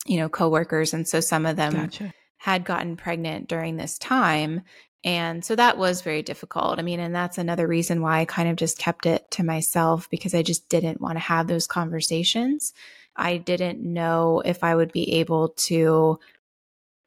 you 0.07 0.17
know, 0.17 0.29
coworkers. 0.29 0.93
And 0.93 1.07
so 1.07 1.19
some 1.19 1.45
of 1.45 1.57
them 1.57 1.73
gotcha. 1.73 2.13
had 2.37 2.63
gotten 2.63 2.95
pregnant 2.95 3.47
during 3.47 3.75
this 3.75 3.99
time. 3.99 4.61
And 5.03 5.45
so 5.45 5.55
that 5.55 5.77
was 5.77 6.01
very 6.01 6.23
difficult. 6.23 6.79
I 6.79 6.81
mean, 6.81 6.99
and 6.99 7.13
that's 7.13 7.37
another 7.37 7.67
reason 7.67 8.01
why 8.01 8.19
I 8.19 8.25
kind 8.25 8.49
of 8.49 8.55
just 8.55 8.77
kept 8.77 9.05
it 9.05 9.29
to 9.31 9.43
myself 9.43 10.09
because 10.09 10.33
I 10.33 10.41
just 10.41 10.67
didn't 10.69 11.01
want 11.01 11.15
to 11.15 11.21
have 11.21 11.47
those 11.47 11.67
conversations. 11.67 12.73
I 13.15 13.37
didn't 13.37 13.81
know 13.81 14.41
if 14.45 14.63
I 14.63 14.75
would 14.75 14.91
be 14.91 15.15
able 15.15 15.49
to 15.49 16.19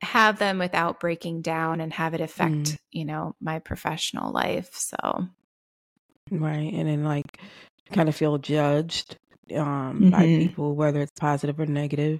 have 0.02 0.38
them 0.38 0.58
without 0.58 1.00
breaking 1.00 1.42
down 1.42 1.80
and 1.80 1.92
have 1.92 2.12
it 2.12 2.20
affect, 2.20 2.52
mm. 2.52 2.76
you 2.90 3.04
know, 3.04 3.34
my 3.40 3.60
professional 3.60 4.32
life. 4.32 4.70
So, 4.72 5.28
right. 6.30 6.72
And 6.72 6.88
then, 6.88 7.04
like, 7.04 7.38
kind 7.92 8.08
of 8.08 8.16
feel 8.16 8.38
judged 8.38 9.16
um, 9.54 10.00
mm-hmm. 10.00 10.10
by 10.10 10.22
people, 10.22 10.74
whether 10.74 11.00
it's 11.00 11.12
positive 11.18 11.58
or 11.60 11.66
negative, 11.66 12.18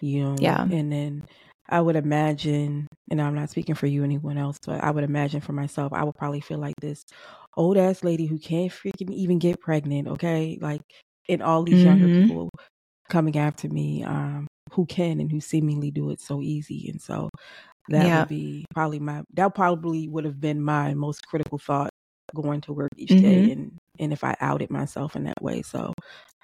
you 0.00 0.24
know. 0.24 0.36
Yeah. 0.38 0.62
And 0.62 0.92
then 0.92 1.24
I 1.68 1.80
would 1.80 1.96
imagine, 1.96 2.86
and 3.10 3.22
I'm 3.22 3.34
not 3.34 3.50
speaking 3.50 3.74
for 3.74 3.86
you, 3.86 4.04
anyone 4.04 4.36
else, 4.36 4.58
but 4.66 4.84
I 4.84 4.90
would 4.90 5.04
imagine 5.04 5.40
for 5.40 5.52
myself, 5.52 5.92
I 5.92 6.04
would 6.04 6.14
probably 6.16 6.40
feel 6.40 6.58
like 6.58 6.76
this 6.80 7.02
old 7.56 7.78
ass 7.78 8.04
lady 8.04 8.26
who 8.26 8.38
can't 8.38 8.70
freaking 8.70 9.10
even 9.12 9.38
get 9.38 9.60
pregnant, 9.60 10.08
okay? 10.08 10.58
Like, 10.60 10.82
and 11.28 11.42
all 11.42 11.62
these 11.62 11.84
mm-hmm. 11.84 11.86
younger 11.86 12.22
people 12.22 12.50
coming 13.08 13.38
after 13.38 13.68
me. 13.68 14.04
Um, 14.04 14.46
who 14.74 14.86
can 14.86 15.20
and 15.20 15.30
who 15.30 15.40
seemingly 15.40 15.90
do 15.90 16.10
it 16.10 16.20
so 16.20 16.42
easy. 16.42 16.88
And 16.90 17.00
so 17.00 17.30
that 17.88 18.06
yeah. 18.06 18.20
would 18.20 18.28
be 18.28 18.64
probably 18.74 18.98
my 18.98 19.22
that 19.34 19.54
probably 19.54 20.08
would 20.08 20.24
have 20.24 20.40
been 20.40 20.62
my 20.62 20.94
most 20.94 21.26
critical 21.26 21.58
thought 21.58 21.90
going 22.34 22.60
to 22.62 22.72
work 22.72 22.90
each 22.96 23.10
mm-hmm. 23.10 23.22
day 23.22 23.52
and 23.52 23.78
and 23.98 24.12
if 24.12 24.24
I 24.24 24.34
outed 24.40 24.70
myself 24.70 25.14
in 25.14 25.24
that 25.24 25.40
way. 25.40 25.62
So 25.62 25.92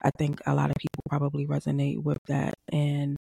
I 0.02 0.10
think 0.18 0.40
a 0.46 0.54
lot 0.54 0.70
of 0.70 0.76
people 0.76 1.02
probably 1.08 1.46
resonate 1.46 2.02
with 2.02 2.18
that. 2.28 2.54
And 2.70 3.16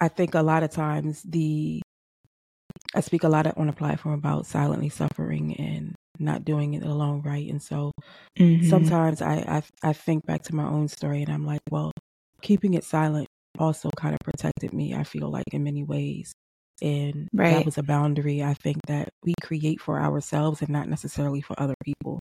I 0.00 0.08
think 0.08 0.34
a 0.34 0.42
lot 0.42 0.62
of 0.62 0.70
times 0.70 1.22
the 1.22 1.82
I 2.94 3.00
speak 3.00 3.24
a 3.24 3.28
lot 3.28 3.46
on 3.58 3.68
a 3.68 3.72
platform 3.72 4.14
about 4.14 4.46
silently 4.46 4.88
suffering 4.88 5.56
and 5.56 5.94
not 6.18 6.44
doing 6.44 6.74
it 6.74 6.82
alone, 6.82 7.22
right? 7.22 7.48
And 7.50 7.62
so 7.62 7.92
mm-hmm. 8.38 8.68
sometimes 8.68 9.20
I, 9.20 9.62
I 9.82 9.90
I 9.90 9.92
think 9.92 10.24
back 10.24 10.42
to 10.44 10.54
my 10.54 10.64
own 10.64 10.88
story 10.88 11.22
and 11.22 11.30
I'm 11.30 11.44
like, 11.44 11.60
well, 11.70 11.92
keeping 12.40 12.74
it 12.74 12.84
silent 12.84 13.25
also 13.58 13.90
kind 13.96 14.14
of 14.14 14.20
protected 14.24 14.72
me, 14.72 14.94
I 14.94 15.04
feel 15.04 15.30
like, 15.30 15.44
in 15.52 15.64
many 15.64 15.84
ways. 15.84 16.32
And 16.82 17.28
right. 17.32 17.54
that 17.54 17.64
was 17.64 17.78
a 17.78 17.82
boundary 17.82 18.42
I 18.42 18.54
think 18.54 18.78
that 18.86 19.08
we 19.24 19.34
create 19.42 19.80
for 19.80 19.98
ourselves 19.98 20.60
and 20.60 20.70
not 20.70 20.88
necessarily 20.88 21.40
for 21.40 21.58
other 21.58 21.74
people. 21.84 22.20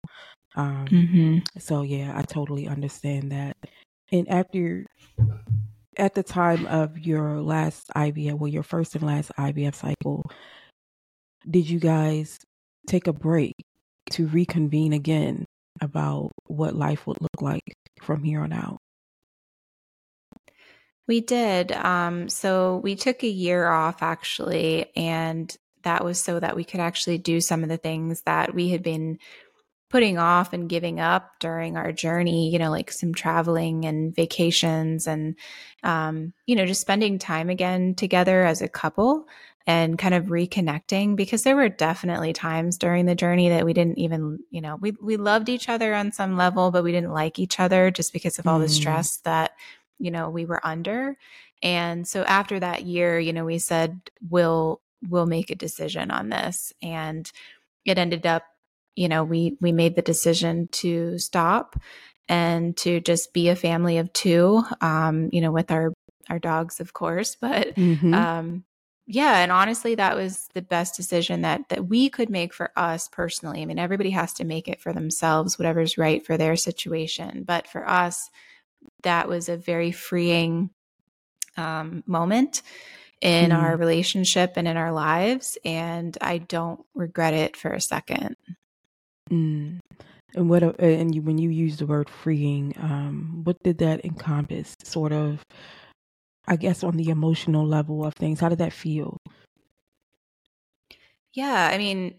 Um, 0.57 0.87
mm-hmm. 0.87 1.39
So, 1.59 1.83
yeah, 1.83 2.13
I 2.15 2.23
totally 2.23 2.69
understand 2.69 3.33
that. 3.33 3.57
And 4.11 4.29
after, 4.29 4.85
at 5.97 6.15
the 6.15 6.23
time 6.23 6.67
of 6.67 6.99
your 6.99 7.41
last 7.41 7.89
IVF, 7.97 8.35
well, 8.35 8.49
your 8.49 8.63
first 8.63 8.95
and 8.95 9.05
last 9.05 9.33
IVF 9.39 9.75
cycle, 9.75 10.31
did 11.49 11.69
you 11.69 11.81
guys 11.81 12.39
take 12.87 13.07
a 13.07 13.13
break 13.13 13.55
to 14.11 14.27
reconvene 14.27 14.93
again 14.93 15.47
about 15.81 16.31
what 16.47 16.77
life 16.77 17.07
would 17.07 17.21
look 17.23 17.41
like 17.41 17.75
from 18.03 18.23
here 18.23 18.41
on 18.43 18.53
out? 18.53 18.82
We 21.09 21.21
did. 21.21 21.73
Um, 21.73 22.29
so 22.29 22.81
we 22.83 22.95
took 22.95 23.23
a 23.23 23.29
year 23.29 23.69
off 23.69 24.03
actually, 24.03 24.91
and 24.97 25.55
that 25.83 26.05
was 26.05 26.23
so 26.23 26.39
that 26.39 26.57
we 26.57 26.65
could 26.65 26.81
actually 26.81 27.19
do 27.19 27.41
some 27.41 27.63
of 27.63 27.69
the 27.69 27.77
things 27.77 28.23
that 28.23 28.55
we 28.55 28.69
had 28.69 28.83
been 28.83 29.19
putting 29.93 30.17
off 30.17 30.55
and 30.55 30.71
giving 30.71 31.01
up 31.01 31.33
during 31.39 31.77
our 31.77 31.93
journey, 31.93 32.51
you 32.51 32.59
know, 32.59 32.71
like 32.71 32.91
some 32.91 33.13
traveling 33.13 33.85
and 33.85 34.17
vacations 34.17 35.07
and, 35.07 35.37
um, 35.83 36.33
you 36.47 36.57
know, 36.57 36.65
just 36.65 36.81
spending 36.81 37.19
time 37.19 37.51
again 37.51 37.95
together 37.95 38.43
as 38.43 38.63
a 38.63 38.69
couple 38.69 39.27
and 39.67 39.99
kind 39.99 40.15
of 40.15 40.25
reconnecting 40.27 41.15
because 41.15 41.43
there 41.43 41.57
were 41.57 41.69
definitely 41.69 42.33
times 42.33 42.79
during 42.79 43.05
the 43.05 43.15
journey 43.15 43.51
that 43.51 43.67
we 43.67 43.75
didn't 43.75 43.99
even, 43.99 44.39
you 44.51 44.63
know, 44.63 44.77
we, 44.77 44.93
we 45.03 45.19
loved 45.19 45.51
each 45.51 45.69
other 45.69 45.95
on 45.95 46.11
some 46.11 46.39
level, 46.39 46.71
but 46.71 46.83
we 46.83 46.91
didn't 46.91 47.13
like 47.13 47.39
each 47.39 47.61
other 47.61 47.91
just 47.91 48.15
because 48.15 48.39
of 48.39 48.47
all 48.47 48.59
mm. 48.59 48.63
the 48.63 48.69
stress 48.71 49.19
that 49.19 49.53
you 50.03 50.11
know 50.11 50.29
we 50.29 50.45
were 50.45 50.65
under. 50.67 51.17
And 51.63 52.07
so 52.09 52.25
after 52.25 52.59
that 52.61 52.85
year 52.85 53.19
you 53.19 53.33
know 53.33 53.45
we 53.45 53.59
said 53.59 54.01
we'll 54.29 54.81
we'll 55.09 55.27
make 55.27 55.51
a 55.51 55.55
decision 55.55 56.11
on 56.11 56.29
this. 56.29 56.73
And 56.83 57.31
it 57.85 57.99
ended 57.99 58.27
up 58.27 58.45
you 58.95 59.09
know 59.09 59.25
we 59.25 59.57
we 59.61 59.73
made 59.73 59.97
the 59.97 60.03
decision 60.03 60.69
to 60.69 61.19
stop 61.19 61.77
and 62.29 62.77
to 62.77 63.01
just 63.01 63.33
be 63.33 63.49
a 63.49 63.57
family 63.57 63.99
of 63.99 64.13
two 64.13 64.63
um 64.81 65.29
you 65.33 65.41
know 65.41 65.51
with 65.51 65.71
our 65.71 65.93
our 66.31 66.39
dogs 66.39 66.81
of 66.81 66.93
course. 66.93 67.37
But 67.41 67.75
mm-hmm. 67.75 68.15
um 68.15 68.65
yeah 69.07 69.39
and 69.39 69.51
honestly 69.51 69.95
that 69.97 70.17
was 70.17 70.49
the 70.55 70.63
best 70.63 70.97
decision 70.97 71.43
that 71.43 71.69
that 71.71 71.89
we 71.89 72.09
could 72.09 72.31
make 72.31 72.55
for 72.55 72.71
us 72.77 73.09
personally. 73.09 73.63
I 73.63 73.67
mean 73.67 73.79
everybody 73.79 74.11
has 74.11 74.33
to 74.35 74.45
make 74.45 74.69
it 74.69 74.81
for 74.81 74.93
themselves 74.93 75.59
whatever's 75.59 75.99
right 75.99 76.25
for 76.25 76.37
their 76.37 76.57
situation. 76.57 77.45
But 77.45 77.67
for 77.67 77.89
us 77.89 78.31
that 79.03 79.29
was 79.29 79.49
a 79.49 79.57
very 79.57 79.93
freeing 79.93 80.71
um, 81.57 82.03
moment 82.07 82.63
in 83.21 83.51
mm. 83.51 83.57
our 83.57 83.77
relationship 83.77 84.55
and 84.57 84.67
in 84.67 84.77
our 84.77 84.93
lives. 84.93 85.59
And 85.65 86.17
I 86.21 86.39
don't 86.39 86.85
regret 86.95 87.35
it 87.35 87.57
for 87.57 87.71
a 87.73 87.81
second. 87.81 88.37
Mm. 89.31 89.79
And 90.35 90.49
what, 90.49 90.63
uh, 90.63 90.73
and 90.79 91.15
you, 91.15 91.23
when 91.23 91.39
you 91.39 91.51
use 91.51 91.77
the 91.77 91.87
word 91.87 92.09
freeing, 92.09 92.75
um, 92.81 93.43
what 93.45 93.63
did 93.63 93.79
that 93.79 94.05
encompass? 94.05 94.75
Sort 94.83 95.13
of, 95.13 95.45
I 96.49 96.57
guess, 96.57 96.83
on 96.83 96.97
the 96.97 97.11
emotional 97.11 97.67
level 97.67 98.05
of 98.05 98.15
things. 98.15 98.41
How 98.41 98.49
did 98.49 98.59
that 98.59 98.73
feel? 98.73 99.19
Yeah, 101.35 101.71
I 101.73 101.79
mean, 101.79 102.15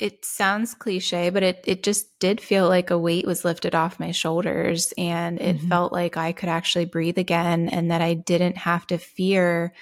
it 0.00 0.24
sounds 0.24 0.74
cliche, 0.74 1.28
but 1.28 1.42
it 1.42 1.62
it 1.66 1.82
just 1.82 2.18
did 2.20 2.40
feel 2.40 2.66
like 2.66 2.90
a 2.90 2.98
weight 2.98 3.26
was 3.26 3.44
lifted 3.44 3.74
off 3.74 4.00
my 4.00 4.12
shoulders 4.12 4.94
and 4.96 5.38
it 5.38 5.58
mm-hmm. 5.58 5.68
felt 5.68 5.92
like 5.92 6.16
I 6.16 6.32
could 6.32 6.48
actually 6.48 6.86
breathe 6.86 7.18
again 7.18 7.68
and 7.68 7.90
that 7.90 8.00
I 8.00 8.14
didn't 8.14 8.56
have 8.56 8.86
to 8.86 8.96
fear 8.96 9.74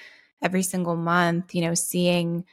every 0.43 0.63
single 0.65 0.97
month, 0.97 1.55
you 1.55 1.63
know, 1.63 1.75
seeing 1.75 2.45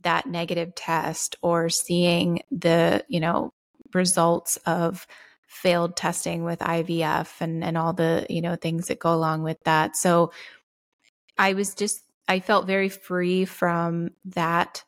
that 0.00 0.26
negative 0.26 0.74
test 0.74 1.36
or 1.42 1.68
seeing 1.68 2.40
the, 2.50 3.04
you 3.06 3.20
know, 3.20 3.52
results 3.92 4.56
of 4.64 5.06
failed 5.46 5.96
testing 5.96 6.42
with 6.42 6.60
IVF 6.60 7.42
and 7.42 7.62
and 7.62 7.76
all 7.76 7.92
the, 7.92 8.26
you 8.30 8.40
know, 8.40 8.56
things 8.56 8.88
that 8.88 8.98
go 8.98 9.12
along 9.12 9.42
with 9.42 9.62
that. 9.64 9.94
So 9.94 10.32
I 11.36 11.52
was 11.52 11.74
just 11.74 12.02
I 12.28 12.40
felt 12.40 12.66
very 12.66 12.88
free 12.88 13.44
from 13.44 14.12
that 14.24 14.84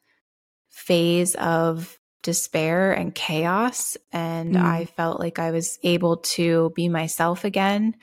phase 0.70 1.34
of 1.34 1.98
despair 2.22 2.92
and 2.92 3.14
chaos. 3.14 3.96
And 4.12 4.54
mm. 4.54 4.62
I 4.62 4.84
felt 4.84 5.20
like 5.20 5.38
I 5.38 5.50
was 5.50 5.78
able 5.82 6.18
to 6.18 6.72
be 6.74 6.88
myself 6.88 7.44
again, 7.44 7.96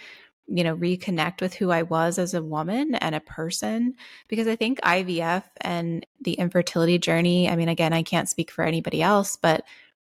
you 0.48 0.64
know, 0.64 0.76
reconnect 0.76 1.42
with 1.42 1.54
who 1.54 1.72
I 1.72 1.84
was 1.84 2.20
as 2.20 2.34
a 2.34 2.44
woman 2.44 2.96
and 2.96 3.16
a 3.16 3.22
person. 3.22 3.96
Because 4.28 4.48
I 4.48 4.56
think 4.56 4.82
IVF 4.82 5.44
and 5.62 6.06
the 6.22 6.34
infertility 6.34 6.98
journey, 6.98 7.50
I 7.50 7.56
mean, 7.56 7.70
again, 7.70 7.94
I 7.94 8.04
can't 8.04 8.30
speak 8.30 8.52
for 8.52 8.64
anybody 8.64 9.02
else, 9.02 9.38
but 9.38 9.64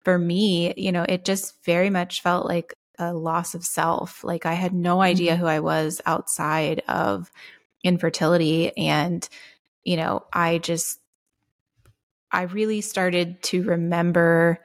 for 0.04 0.18
me, 0.18 0.74
you 0.76 0.92
know, 0.92 1.06
it 1.08 1.24
just 1.24 1.64
very 1.64 1.90
much 1.90 2.20
felt 2.20 2.46
like 2.46 2.74
a 2.98 3.12
loss 3.12 3.54
of 3.54 3.64
self. 3.64 4.22
Like 4.22 4.46
I 4.46 4.54
had 4.54 4.74
no 4.74 5.00
idea 5.00 5.32
mm-hmm. 5.32 5.40
who 5.40 5.46
I 5.46 5.60
was 5.60 6.00
outside 6.06 6.82
of 6.86 7.30
infertility. 7.82 8.76
And, 8.76 9.26
you 9.82 9.96
know, 9.96 10.24
I 10.32 10.58
just 10.58 11.00
I 12.34 12.42
really 12.42 12.80
started 12.80 13.42
to 13.44 13.62
remember 13.62 14.60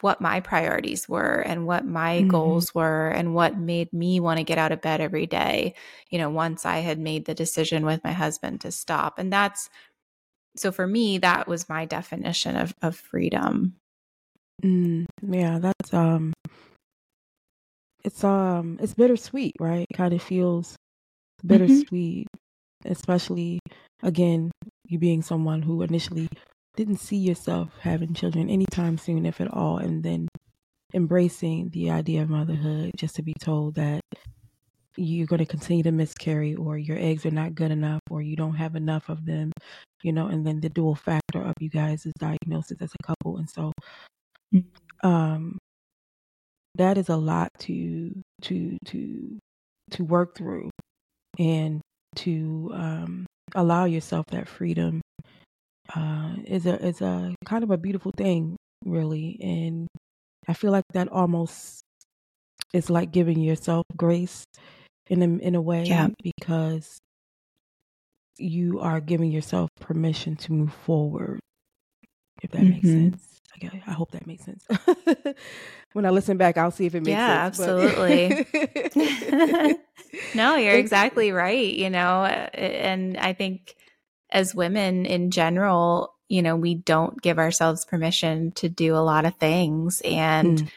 what 0.00 0.20
my 0.20 0.40
priorities 0.40 1.08
were 1.08 1.40
and 1.40 1.66
what 1.66 1.84
my 1.84 2.18
mm-hmm. 2.18 2.28
goals 2.28 2.74
were 2.74 3.08
and 3.08 3.34
what 3.34 3.58
made 3.58 3.92
me 3.92 4.20
want 4.20 4.38
to 4.38 4.44
get 4.44 4.58
out 4.58 4.72
of 4.72 4.80
bed 4.80 5.00
every 5.00 5.26
day. 5.26 5.74
You 6.10 6.18
know, 6.18 6.30
once 6.30 6.66
I 6.66 6.78
had 6.78 6.98
made 6.98 7.24
the 7.24 7.34
decision 7.34 7.84
with 7.84 8.02
my 8.04 8.12
husband 8.12 8.60
to 8.62 8.72
stop. 8.72 9.18
And 9.18 9.32
that's 9.32 9.70
so 10.56 10.72
for 10.72 10.86
me, 10.86 11.18
that 11.18 11.46
was 11.46 11.68
my 11.68 11.84
definition 11.84 12.56
of, 12.56 12.74
of 12.82 12.96
freedom. 12.96 13.76
Mm, 14.62 15.06
yeah, 15.22 15.58
that's 15.60 15.94
um 15.94 16.32
it's 18.04 18.24
um 18.24 18.78
it's 18.80 18.94
bittersweet, 18.94 19.54
right? 19.60 19.86
It 19.88 19.96
kind 19.96 20.12
of 20.12 20.22
feels 20.22 20.70
mm-hmm. 20.72 21.48
bittersweet, 21.48 22.26
mm-hmm. 22.26 22.92
especially 22.92 23.60
again, 24.02 24.50
you 24.86 24.98
being 24.98 25.22
someone 25.22 25.62
who 25.62 25.82
initially 25.82 26.28
didn't 26.78 26.98
see 26.98 27.16
yourself 27.16 27.70
having 27.80 28.14
children 28.14 28.48
anytime 28.48 28.98
soon, 28.98 29.26
if 29.26 29.40
at 29.40 29.52
all, 29.52 29.78
and 29.78 30.04
then 30.04 30.28
embracing 30.94 31.70
the 31.70 31.90
idea 31.90 32.22
of 32.22 32.30
motherhood 32.30 32.92
just 32.96 33.16
to 33.16 33.22
be 33.22 33.34
told 33.40 33.74
that 33.74 34.00
you're 34.96 35.26
going 35.26 35.40
to 35.40 35.46
continue 35.46 35.82
to 35.82 35.90
miscarry 35.90 36.54
or 36.54 36.78
your 36.78 36.96
eggs 36.96 37.26
are 37.26 37.32
not 37.32 37.56
good 37.56 37.72
enough 37.72 38.00
or 38.10 38.22
you 38.22 38.36
don't 38.36 38.54
have 38.54 38.76
enough 38.76 39.08
of 39.08 39.26
them, 39.26 39.50
you 40.04 40.12
know, 40.12 40.28
and 40.28 40.46
then 40.46 40.60
the 40.60 40.68
dual 40.68 40.94
factor 40.94 41.42
of 41.42 41.54
you 41.58 41.68
guys' 41.68 42.06
is 42.06 42.12
diagnosis 42.20 42.78
as 42.80 42.92
a 42.92 43.06
couple. 43.06 43.38
And 43.38 43.50
so, 43.50 43.72
um, 45.02 45.58
that 46.76 46.96
is 46.96 47.08
a 47.08 47.16
lot 47.16 47.48
to, 47.58 48.12
to, 48.42 48.78
to, 48.86 49.38
to 49.90 50.04
work 50.04 50.36
through 50.36 50.70
and 51.40 51.80
to, 52.16 52.70
um, 52.72 53.26
allow 53.54 53.84
yourself 53.84 54.24
that 54.30 54.46
freedom 54.46 55.00
uh, 55.94 56.34
is 56.44 56.66
a 56.66 56.84
is 56.84 57.00
a 57.00 57.34
kind 57.44 57.64
of 57.64 57.70
a 57.70 57.78
beautiful 57.78 58.12
thing, 58.16 58.56
really. 58.84 59.38
And 59.42 59.88
I 60.46 60.52
feel 60.54 60.72
like 60.72 60.84
that 60.92 61.08
almost 61.08 61.82
is 62.72 62.90
like 62.90 63.12
giving 63.12 63.40
yourself 63.40 63.84
grace 63.96 64.44
in 65.08 65.22
a, 65.22 65.42
in 65.42 65.54
a 65.54 65.60
way 65.60 65.84
yeah. 65.84 66.08
because 66.22 66.98
you 68.38 68.80
are 68.80 69.00
giving 69.00 69.30
yourself 69.30 69.70
permission 69.80 70.36
to 70.36 70.52
move 70.52 70.72
forward. 70.72 71.40
If 72.42 72.50
that 72.52 72.60
mm-hmm. 72.60 72.70
makes 72.70 72.88
sense. 72.88 73.24
Okay, 73.56 73.82
I 73.86 73.92
hope 73.92 74.12
that 74.12 74.26
makes 74.26 74.44
sense. 74.44 74.64
when 75.92 76.06
I 76.06 76.10
listen 76.10 76.36
back, 76.36 76.56
I'll 76.56 76.70
see 76.70 76.86
if 76.86 76.94
it 76.94 77.00
makes 77.00 77.16
yeah, 77.16 77.50
sense. 77.50 77.58
Yeah, 77.58 78.44
absolutely. 78.44 79.76
no, 80.34 80.54
you're 80.54 80.76
exactly 80.76 81.32
right. 81.32 81.74
You 81.74 81.90
know, 81.90 82.24
and 82.24 83.16
I 83.16 83.32
think 83.32 83.74
as 84.30 84.54
women 84.54 85.06
in 85.06 85.30
general, 85.30 86.14
you 86.28 86.42
know, 86.42 86.56
we 86.56 86.74
don't 86.74 87.20
give 87.22 87.38
ourselves 87.38 87.84
permission 87.84 88.52
to 88.52 88.68
do 88.68 88.94
a 88.94 88.98
lot 88.98 89.24
of 89.24 89.36
things. 89.36 90.02
And 90.04 90.58
mm. 90.58 90.70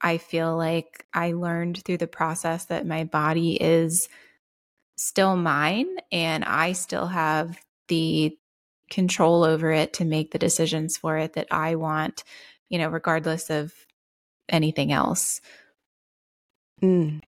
I 0.00 0.18
feel 0.18 0.56
like 0.56 1.04
I 1.12 1.32
learned 1.32 1.82
through 1.84 1.98
the 1.98 2.06
process 2.06 2.66
that 2.66 2.86
my 2.86 3.04
body 3.04 3.60
is 3.60 4.08
still 4.96 5.36
mine 5.36 5.88
and 6.12 6.44
I 6.44 6.72
still 6.72 7.06
have 7.06 7.58
the 7.88 8.36
control 8.90 9.44
over 9.44 9.72
it 9.72 9.94
to 9.94 10.04
make 10.04 10.30
the 10.30 10.38
decisions 10.38 10.96
for 10.96 11.18
it 11.18 11.32
that 11.34 11.48
I 11.50 11.74
want, 11.74 12.22
you 12.68 12.78
know, 12.78 12.88
regardless 12.88 13.50
of 13.50 13.72
anything 14.48 14.92
else. 14.92 15.40
Mm. 16.82 17.20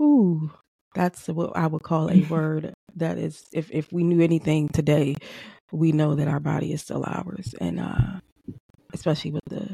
Ooh, 0.00 0.50
that's 0.94 1.28
what 1.28 1.56
I 1.56 1.66
would 1.66 1.82
call 1.82 2.10
a 2.10 2.22
word 2.30 2.72
that 2.96 3.18
is 3.18 3.44
if 3.52 3.70
if 3.70 3.92
we 3.92 4.04
knew 4.04 4.22
anything 4.22 4.68
today, 4.68 5.14
we 5.72 5.92
know 5.92 6.14
that 6.14 6.28
our 6.28 6.40
body 6.40 6.72
is 6.72 6.82
still 6.82 7.04
ours, 7.06 7.54
and 7.60 7.80
uh, 7.80 8.20
especially 8.92 9.32
with 9.32 9.44
the 9.48 9.72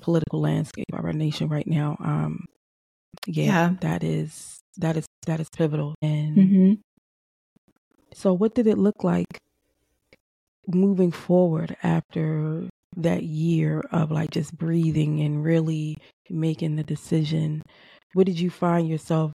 political 0.00 0.40
landscape 0.40 0.86
of 0.92 1.04
our 1.04 1.12
nation 1.12 1.48
right 1.48 1.66
now. 1.66 1.96
Um, 2.00 2.44
yeah, 3.26 3.44
yeah. 3.44 3.74
that 3.80 4.04
is 4.04 4.60
that 4.78 4.96
is 4.96 5.06
that 5.26 5.40
is 5.40 5.48
pivotal. 5.50 5.94
And 6.02 6.36
mm-hmm. 6.36 6.72
so, 8.14 8.32
what 8.32 8.54
did 8.54 8.66
it 8.66 8.78
look 8.78 9.04
like 9.04 9.38
moving 10.66 11.10
forward 11.10 11.76
after 11.82 12.68
that 12.96 13.22
year 13.22 13.82
of 13.92 14.10
like 14.10 14.30
just 14.30 14.56
breathing 14.56 15.20
and 15.20 15.44
really 15.44 15.96
making 16.30 16.76
the 16.76 16.82
decision, 16.82 17.62
what 18.14 18.26
did 18.26 18.38
you 18.38 18.50
find 18.50 18.88
yourself 18.88 19.32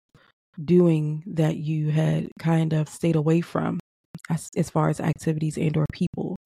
doing 0.62 1.22
that 1.26 1.56
you 1.56 1.90
had 1.90 2.28
kind 2.38 2.72
of 2.72 2.88
stayed 2.88 3.16
away 3.16 3.40
from 3.40 3.78
as, 4.30 4.50
as 4.56 4.70
far 4.70 4.88
as 4.88 5.00
activities 5.00 5.56
and 5.56 5.76
or 5.76 5.86
people 5.92 6.36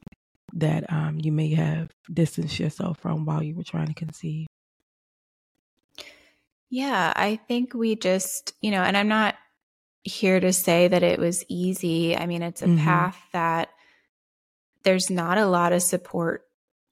that 0.52 0.90
um, 0.92 1.18
you 1.22 1.32
may 1.32 1.54
have 1.54 1.90
distanced 2.12 2.60
yourself 2.60 2.98
from 2.98 3.24
while 3.24 3.42
you 3.42 3.54
were 3.54 3.64
trying 3.64 3.86
to 3.86 3.94
conceive? 3.94 4.46
Yeah, 6.68 7.12
I 7.14 7.36
think 7.48 7.74
we 7.74 7.96
just, 7.96 8.54
you 8.62 8.70
know, 8.70 8.82
and 8.82 8.96
I'm 8.96 9.08
not 9.08 9.34
here 10.04 10.40
to 10.40 10.52
say 10.52 10.88
that 10.88 11.02
it 11.02 11.18
was 11.18 11.44
easy. 11.48 12.16
I 12.16 12.26
mean, 12.26 12.42
it's 12.42 12.62
a 12.62 12.66
mm-hmm. 12.66 12.84
path 12.84 13.18
that 13.32 13.68
there's 14.82 15.10
not 15.10 15.38
a 15.38 15.46
lot 15.46 15.72
of 15.72 15.82
support 15.82 16.44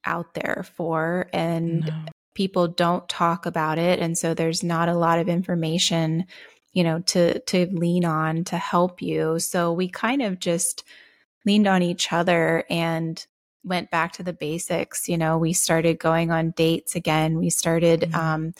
out 0.05 0.35
there 0.35 0.65
for, 0.77 1.29
and 1.33 1.81
no. 1.87 2.05
people 2.35 2.69
don't 2.69 3.09
talk 3.09 3.47
about 3.47 3.79
it. 3.79 3.99
And 3.99 4.17
so 4.17 4.33
there's 4.35 4.63
not 4.63 4.89
a 4.89 4.95
lot 4.95 5.19
of 5.19 5.29
information, 5.29 6.27
you 6.73 6.85
know, 6.85 7.01
to, 7.01 7.41
to 7.41 7.67
lean 7.73 8.05
on 8.05 8.45
to 8.45 8.57
help 8.57 9.03
you. 9.03 9.39
So 9.39 9.73
we 9.73 9.89
kind 9.89 10.23
of 10.23 10.39
just 10.39 10.85
leaned 11.45 11.67
on 11.67 11.83
each 11.83 12.13
other 12.13 12.65
and 12.71 13.27
went 13.65 13.91
back 13.91 14.13
to 14.13 14.23
the 14.23 14.33
basics. 14.33 15.09
You 15.09 15.19
know, 15.19 15.37
we 15.37 15.53
started 15.53 15.99
going 15.99 16.31
on 16.31 16.53
dates 16.53 16.95
again. 16.95 17.39
We 17.39 17.51
started, 17.51 18.03
mm-hmm. 18.03 18.15
um, 18.15 18.55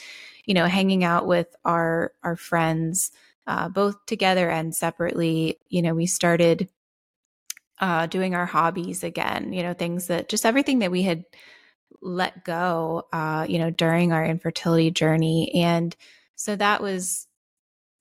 you 0.45 0.55
know, 0.55 0.67
hanging 0.67 1.05
out 1.05 1.27
with 1.27 1.55
our, 1.65 2.13
our 2.23 2.37
friends, 2.37 3.13
uh, 3.47 3.69
both 3.69 4.05
together 4.07 4.51
and 4.51 4.75
separately. 4.75 5.59
You 5.69 5.83
know, 5.83 5.95
we 5.95 6.07
started 6.07 6.69
uh, 7.79 8.07
doing 8.07 8.35
our 8.35 8.47
hobbies 8.47 9.05
again, 9.05 9.53
you 9.53 9.63
know, 9.63 9.73
things 9.73 10.09
that 10.09 10.29
just 10.29 10.45
everything 10.45 10.81
that 10.81 10.91
we 10.91 11.03
had 11.03 11.25
let 12.03 12.45
go, 12.45 13.07
uh, 13.13 13.47
you 13.49 13.59
know, 13.59 13.71
during 13.71 14.13
our 14.13 14.25
infertility 14.25 14.91
journey. 14.91 15.53
And 15.55 15.95
so 16.35 16.57
that 16.57 16.83
was, 16.83 17.27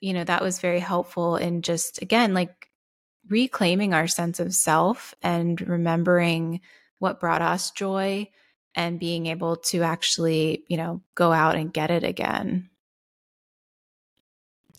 you 0.01 0.13
know, 0.13 0.23
that 0.23 0.41
was 0.41 0.59
very 0.59 0.79
helpful 0.79 1.35
in 1.35 1.61
just, 1.61 2.01
again, 2.01 2.33
like 2.33 2.69
reclaiming 3.27 3.93
our 3.93 4.07
sense 4.07 4.39
of 4.39 4.53
self 4.53 5.13
and 5.21 5.59
remembering 5.61 6.61
what 6.99 7.19
brought 7.19 7.41
us 7.41 7.71
joy 7.71 8.29
and 8.75 8.99
being 8.99 9.27
able 9.27 9.57
to 9.57 9.81
actually, 9.81 10.63
you 10.67 10.77
know, 10.77 11.01
go 11.15 11.31
out 11.31 11.55
and 11.55 11.73
get 11.73 11.91
it 11.91 12.03
again. 12.03 12.69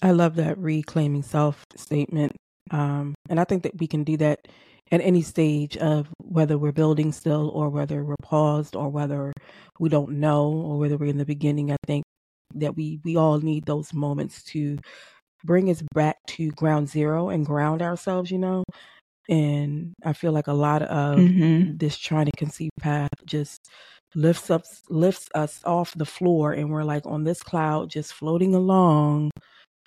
I 0.02 0.12
love 0.12 0.37
that 0.37 0.59
reclaiming 0.59 1.22
self 1.22 1.64
statement. 1.76 2.33
Um, 2.70 3.14
and 3.28 3.40
I 3.40 3.44
think 3.44 3.64
that 3.64 3.78
we 3.78 3.87
can 3.87 4.04
do 4.04 4.16
that 4.18 4.48
at 4.90 5.00
any 5.00 5.22
stage 5.22 5.76
of 5.76 6.09
whether 6.22 6.56
we're 6.59 6.72
building 6.72 7.12
still 7.12 7.50
or 7.50 7.68
whether 7.68 8.04
we're 8.04 8.16
paused 8.22 8.74
or 8.74 8.88
whether 8.88 9.33
we 9.78 9.88
don't 9.88 10.12
know 10.12 10.48
or 10.50 10.78
whether 10.78 10.96
we're 10.96 11.11
in 11.11 11.18
the 11.18 11.24
beginning. 11.24 11.70
I 11.70 11.76
think 11.87 12.04
that 12.54 12.76
we, 12.76 13.00
we 13.04 13.16
all 13.16 13.40
need 13.40 13.66
those 13.66 13.92
moments 13.92 14.42
to 14.44 14.78
bring 15.44 15.70
us 15.70 15.82
back 15.94 16.16
to 16.26 16.50
ground 16.52 16.88
zero 16.88 17.28
and 17.30 17.46
ground 17.46 17.82
ourselves, 17.82 18.30
you 18.30 18.38
know, 18.38 18.64
and 19.28 19.94
I 20.04 20.12
feel 20.12 20.32
like 20.32 20.48
a 20.48 20.52
lot 20.52 20.82
of 20.82 21.18
mm-hmm. 21.18 21.76
this 21.76 21.96
trying 21.96 22.26
to 22.26 22.32
conceive 22.36 22.70
path 22.80 23.10
just 23.24 23.70
lifts 24.14 24.50
up 24.50 24.64
lifts 24.88 25.28
us 25.34 25.60
off 25.64 25.94
the 25.94 26.04
floor 26.04 26.52
and 26.52 26.68
we're 26.68 26.82
like 26.82 27.06
on 27.06 27.22
this 27.22 27.42
cloud 27.42 27.88
just 27.88 28.12
floating 28.12 28.56
along 28.56 29.30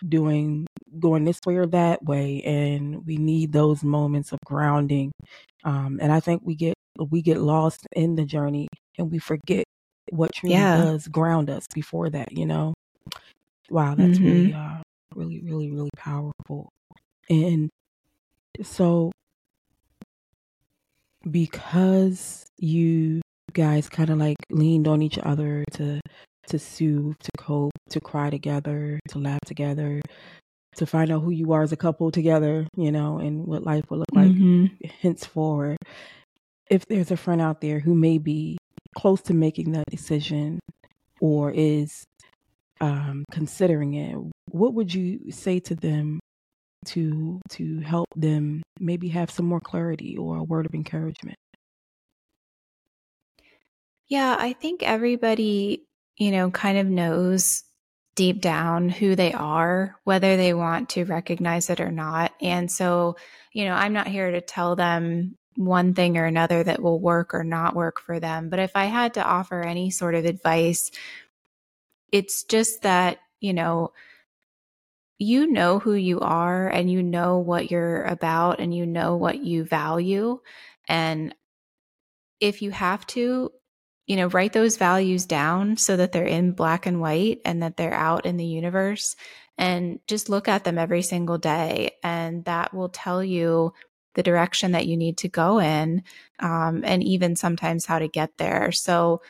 doing 0.07 0.65
going 0.97 1.25
this 1.25 1.41
way 1.45 1.57
or 1.57 1.65
that 1.65 2.01
way 2.05 2.41
and 2.43 3.05
we 3.05 3.17
need 3.17 3.51
those 3.51 3.83
moments 3.83 4.31
of 4.31 4.39
grounding 4.45 5.11
um, 5.65 5.99
and 6.01 6.11
i 6.13 6.21
think 6.21 6.41
we 6.45 6.55
get 6.55 6.73
we 7.09 7.21
get 7.21 7.37
lost 7.37 7.85
in 7.97 8.15
the 8.15 8.23
journey 8.23 8.67
and 8.97 9.11
we 9.11 9.19
forget 9.19 9.65
what 10.09 10.33
truly 10.33 10.55
yeah. 10.55 10.77
does 10.77 11.07
ground 11.07 11.49
us 11.49 11.65
before 11.73 12.09
that 12.09 12.31
you 12.31 12.45
know 12.45 12.73
wow 13.69 13.95
that's 13.95 14.17
mm-hmm. 14.17 14.25
really 14.25 14.53
uh, 14.53 14.81
really 15.15 15.39
really 15.41 15.71
really 15.71 15.89
powerful 15.97 16.69
and 17.29 17.69
so 18.61 19.11
because 21.29 22.45
you 22.57 23.21
guys 23.53 23.87
kind 23.87 24.09
of 24.09 24.17
like 24.17 24.37
leaned 24.49 24.87
on 24.87 25.01
each 25.01 25.17
other 25.19 25.63
to 25.71 26.01
to 26.47 26.59
soothe, 26.59 27.15
to 27.19 27.31
cope, 27.37 27.71
to 27.89 28.01
cry 28.01 28.29
together, 28.29 28.99
to 29.09 29.19
laugh 29.19 29.39
together, 29.45 30.01
to 30.75 30.85
find 30.85 31.11
out 31.11 31.21
who 31.21 31.31
you 31.31 31.53
are 31.53 31.61
as 31.61 31.71
a 31.71 31.77
couple 31.77 32.11
together, 32.11 32.67
you 32.75 32.91
know, 32.91 33.17
and 33.19 33.45
what 33.45 33.63
life 33.63 33.85
will 33.89 33.99
look 33.99 34.11
like 34.13 34.31
mm-hmm. 34.31 34.65
henceforward. 35.01 35.77
If 36.69 36.85
there's 36.87 37.11
a 37.11 37.17
friend 37.17 37.41
out 37.41 37.61
there 37.61 37.79
who 37.79 37.95
may 37.95 38.17
be 38.17 38.57
close 38.93 39.21
to 39.23 39.33
making 39.33 39.73
that 39.73 39.85
decision 39.89 40.59
or 41.19 41.51
is 41.51 42.03
um, 42.81 43.25
considering 43.31 43.93
it, 43.93 44.17
what 44.51 44.73
would 44.73 44.93
you 44.93 45.31
say 45.31 45.59
to 45.61 45.75
them 45.75 46.19
to 46.85 47.39
to 47.49 47.79
help 47.79 48.07
them 48.15 48.61
maybe 48.79 49.07
have 49.09 49.31
some 49.31 49.45
more 49.45 49.61
clarity 49.61 50.17
or 50.17 50.37
a 50.37 50.43
word 50.43 50.65
of 50.65 50.73
encouragement? 50.73 51.37
Yeah, 54.07 54.35
I 54.37 54.53
think 54.53 54.83
everybody, 54.83 55.85
you 56.17 56.31
know, 56.31 56.51
kind 56.51 56.77
of 56.77 56.87
knows 56.87 57.63
deep 58.15 58.41
down 58.41 58.89
who 58.89 59.15
they 59.15 59.33
are, 59.33 59.95
whether 60.03 60.37
they 60.37 60.53
want 60.53 60.89
to 60.89 61.05
recognize 61.05 61.69
it 61.69 61.79
or 61.79 61.91
not. 61.91 62.31
And 62.41 62.71
so, 62.71 63.15
you 63.53 63.65
know, 63.65 63.73
I'm 63.73 63.93
not 63.93 64.07
here 64.07 64.29
to 64.31 64.41
tell 64.41 64.75
them 64.75 65.35
one 65.55 65.93
thing 65.93 66.17
or 66.17 66.25
another 66.25 66.63
that 66.63 66.81
will 66.81 66.99
work 66.99 67.33
or 67.33 67.43
not 67.43 67.75
work 67.75 67.99
for 67.99 68.19
them. 68.19 68.49
But 68.49 68.59
if 68.59 68.71
I 68.75 68.85
had 68.85 69.15
to 69.15 69.23
offer 69.23 69.61
any 69.61 69.89
sort 69.89 70.15
of 70.15 70.25
advice, 70.25 70.91
it's 72.11 72.43
just 72.43 72.83
that, 72.83 73.19
you 73.39 73.53
know, 73.53 73.91
you 75.19 75.47
know 75.47 75.79
who 75.79 75.93
you 75.93 76.19
are 76.19 76.67
and 76.67 76.91
you 76.91 77.01
know 77.01 77.37
what 77.39 77.71
you're 77.71 78.03
about 78.03 78.59
and 78.59 78.75
you 78.75 78.85
know 78.85 79.15
what 79.15 79.39
you 79.39 79.63
value. 79.63 80.39
And 80.87 81.33
if 82.39 82.61
you 82.61 82.71
have 82.71 83.05
to, 83.07 83.51
you 84.05 84.15
know, 84.17 84.27
write 84.27 84.53
those 84.53 84.77
values 84.77 85.25
down 85.25 85.77
so 85.77 85.95
that 85.95 86.11
they're 86.11 86.25
in 86.25 86.51
black 86.51 86.85
and 86.85 86.99
white 86.99 87.39
and 87.45 87.63
that 87.63 87.77
they're 87.77 87.93
out 87.93 88.25
in 88.25 88.37
the 88.37 88.45
universe 88.45 89.15
and 89.57 89.99
just 90.07 90.29
look 90.29 90.47
at 90.47 90.63
them 90.63 90.77
every 90.77 91.01
single 91.01 91.37
day. 91.37 91.91
And 92.03 92.43
that 92.45 92.73
will 92.73 92.89
tell 92.89 93.23
you 93.23 93.73
the 94.15 94.23
direction 94.23 94.73
that 94.73 94.87
you 94.87 94.97
need 94.97 95.17
to 95.17 95.27
go 95.27 95.59
in 95.59 96.03
um, 96.39 96.83
and 96.85 97.03
even 97.03 97.35
sometimes 97.35 97.85
how 97.85 97.99
to 97.99 98.07
get 98.07 98.37
there. 98.37 98.71
So 98.71 99.21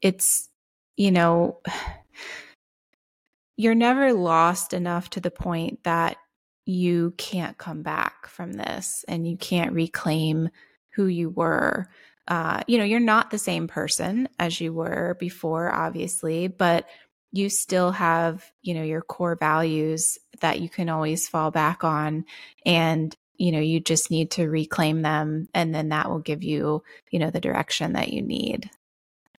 it's, 0.00 0.48
you 0.96 1.10
know, 1.10 1.60
you're 3.56 3.74
never 3.74 4.12
lost 4.12 4.72
enough 4.72 5.10
to 5.10 5.20
the 5.20 5.30
point 5.30 5.84
that 5.84 6.16
you 6.64 7.12
can't 7.16 7.58
come 7.58 7.82
back 7.82 8.26
from 8.26 8.52
this 8.52 9.04
and 9.08 9.28
you 9.28 9.36
can't 9.36 9.72
reclaim 9.72 10.48
who 10.94 11.06
you 11.06 11.28
were. 11.28 11.88
Uh, 12.28 12.62
you 12.66 12.78
know, 12.78 12.84
you're 12.84 13.00
not 13.00 13.30
the 13.30 13.38
same 13.38 13.66
person 13.66 14.28
as 14.38 14.60
you 14.60 14.72
were 14.72 15.16
before, 15.18 15.72
obviously, 15.72 16.46
but 16.46 16.86
you 17.32 17.48
still 17.48 17.90
have, 17.90 18.44
you 18.62 18.74
know, 18.74 18.82
your 18.82 19.02
core 19.02 19.36
values 19.36 20.18
that 20.40 20.60
you 20.60 20.68
can 20.68 20.88
always 20.88 21.28
fall 21.28 21.50
back 21.50 21.82
on. 21.82 22.24
And, 22.64 23.14
you 23.36 23.52
know, 23.52 23.60
you 23.60 23.80
just 23.80 24.10
need 24.10 24.30
to 24.32 24.48
reclaim 24.48 25.02
them. 25.02 25.48
And 25.54 25.74
then 25.74 25.88
that 25.90 26.10
will 26.10 26.20
give 26.20 26.42
you, 26.42 26.82
you 27.10 27.18
know, 27.18 27.30
the 27.30 27.40
direction 27.40 27.94
that 27.94 28.12
you 28.12 28.22
need. 28.22 28.70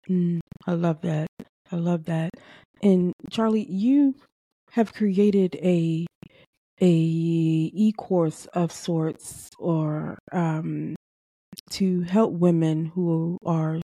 Mm, 0.09 0.39
I 0.67 0.73
love 0.73 1.01
that. 1.01 1.27
I 1.71 1.75
love 1.75 2.05
that. 2.05 2.31
And 2.81 3.13
Charlie, 3.29 3.65
you 3.69 4.15
have 4.71 4.93
created 4.93 5.55
a 5.55 6.05
a 6.81 6.89
e-course 6.89 8.45
of 8.47 8.71
sorts 8.71 9.49
or 9.57 10.17
um, 10.31 10.95
to 11.69 12.01
help 12.01 12.33
women 12.33 12.85
who 12.85 13.37
are 13.45 13.79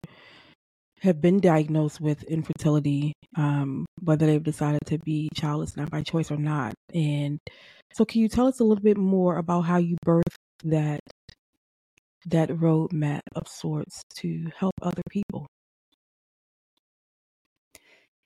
have 1.02 1.20
been 1.20 1.40
diagnosed 1.40 2.00
with 2.00 2.22
infertility, 2.24 3.12
um, 3.36 3.86
whether 4.02 4.26
they've 4.26 4.42
decided 4.42 4.80
to 4.86 4.98
be 4.98 5.28
childless 5.34 5.76
not 5.76 5.90
by 5.90 6.02
choice 6.02 6.30
or 6.30 6.36
not. 6.36 6.74
And 6.94 7.38
so, 7.92 8.04
can 8.04 8.20
you 8.20 8.28
tell 8.28 8.46
us 8.46 8.60
a 8.60 8.64
little 8.64 8.82
bit 8.82 8.98
more 8.98 9.36
about 9.36 9.62
how 9.62 9.78
you 9.78 9.96
birthed 10.04 10.22
that 10.64 11.00
that 12.26 12.50
roadmap 12.50 13.20
of 13.34 13.48
sorts 13.48 14.02
to 14.16 14.50
help 14.56 14.74
other 14.82 15.02
people? 15.10 15.46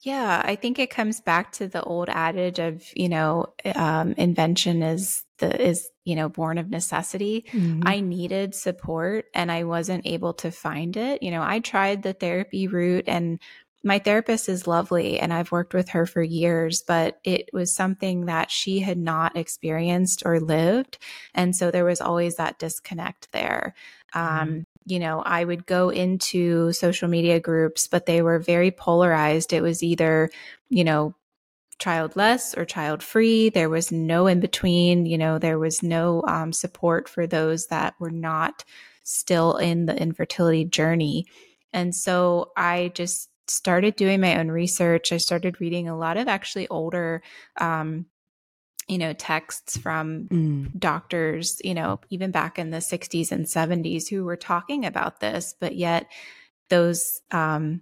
Yeah, 0.00 0.42
I 0.44 0.56
think 0.56 0.80
it 0.80 0.90
comes 0.90 1.20
back 1.20 1.52
to 1.52 1.68
the 1.68 1.82
old 1.82 2.08
adage 2.08 2.58
of, 2.58 2.82
you 2.96 3.08
know, 3.08 3.54
um, 3.76 4.14
invention 4.16 4.82
is 4.82 5.22
is, 5.42 5.90
you 6.04 6.16
know, 6.16 6.28
born 6.28 6.58
of 6.58 6.70
necessity. 6.70 7.44
Mm-hmm. 7.52 7.82
I 7.86 8.00
needed 8.00 8.54
support 8.54 9.26
and 9.34 9.50
I 9.50 9.64
wasn't 9.64 10.06
able 10.06 10.34
to 10.34 10.50
find 10.50 10.96
it. 10.96 11.22
You 11.22 11.30
know, 11.30 11.42
I 11.42 11.60
tried 11.60 12.02
the 12.02 12.12
therapy 12.12 12.68
route 12.68 13.04
and 13.06 13.40
my 13.84 13.98
therapist 13.98 14.48
is 14.48 14.66
lovely 14.66 15.18
and 15.18 15.32
I've 15.32 15.50
worked 15.50 15.74
with 15.74 15.90
her 15.90 16.06
for 16.06 16.22
years, 16.22 16.82
but 16.86 17.18
it 17.24 17.48
was 17.52 17.74
something 17.74 18.26
that 18.26 18.50
she 18.50 18.80
had 18.80 18.98
not 18.98 19.36
experienced 19.36 20.22
or 20.24 20.40
lived. 20.40 20.98
And 21.34 21.54
so 21.56 21.70
there 21.70 21.84
was 21.84 22.00
always 22.00 22.36
that 22.36 22.58
disconnect 22.58 23.32
there. 23.32 23.74
Mm-hmm. 24.14 24.42
Um, 24.42 24.66
you 24.84 24.98
know, 24.98 25.20
I 25.20 25.44
would 25.44 25.66
go 25.66 25.90
into 25.90 26.72
social 26.72 27.08
media 27.08 27.40
groups, 27.40 27.86
but 27.86 28.06
they 28.06 28.22
were 28.22 28.38
very 28.38 28.70
polarized. 28.70 29.52
It 29.52 29.62
was 29.62 29.82
either, 29.82 30.30
you 30.68 30.84
know, 30.84 31.14
childless 31.82 32.54
or 32.54 32.64
child 32.64 33.02
free. 33.02 33.50
There 33.50 33.68
was 33.68 33.90
no 33.90 34.28
in 34.28 34.38
between. 34.38 35.04
You 35.04 35.18
know, 35.18 35.38
there 35.38 35.58
was 35.58 35.82
no 35.82 36.22
um, 36.28 36.52
support 36.52 37.08
for 37.08 37.26
those 37.26 37.66
that 37.66 37.94
were 37.98 38.10
not 38.10 38.64
still 39.02 39.56
in 39.56 39.86
the 39.86 40.00
infertility 40.00 40.64
journey. 40.64 41.26
And 41.72 41.92
so 41.92 42.52
I 42.56 42.92
just 42.94 43.30
started 43.48 43.96
doing 43.96 44.20
my 44.20 44.38
own 44.38 44.48
research. 44.48 45.10
I 45.10 45.16
started 45.16 45.60
reading 45.60 45.88
a 45.88 45.98
lot 45.98 46.16
of 46.16 46.28
actually 46.28 46.68
older, 46.68 47.20
um, 47.60 48.06
you 48.86 48.98
know, 48.98 49.12
texts 49.12 49.76
from 49.76 50.28
mm. 50.28 50.78
doctors, 50.78 51.60
you 51.64 51.74
know, 51.74 51.98
even 52.10 52.30
back 52.30 52.60
in 52.60 52.70
the 52.70 52.78
60s 52.78 53.32
and 53.32 53.46
70s 53.46 54.08
who 54.08 54.24
were 54.24 54.36
talking 54.36 54.86
about 54.86 55.18
this, 55.18 55.56
but 55.58 55.74
yet 55.74 56.06
those 56.68 57.20
um, 57.32 57.80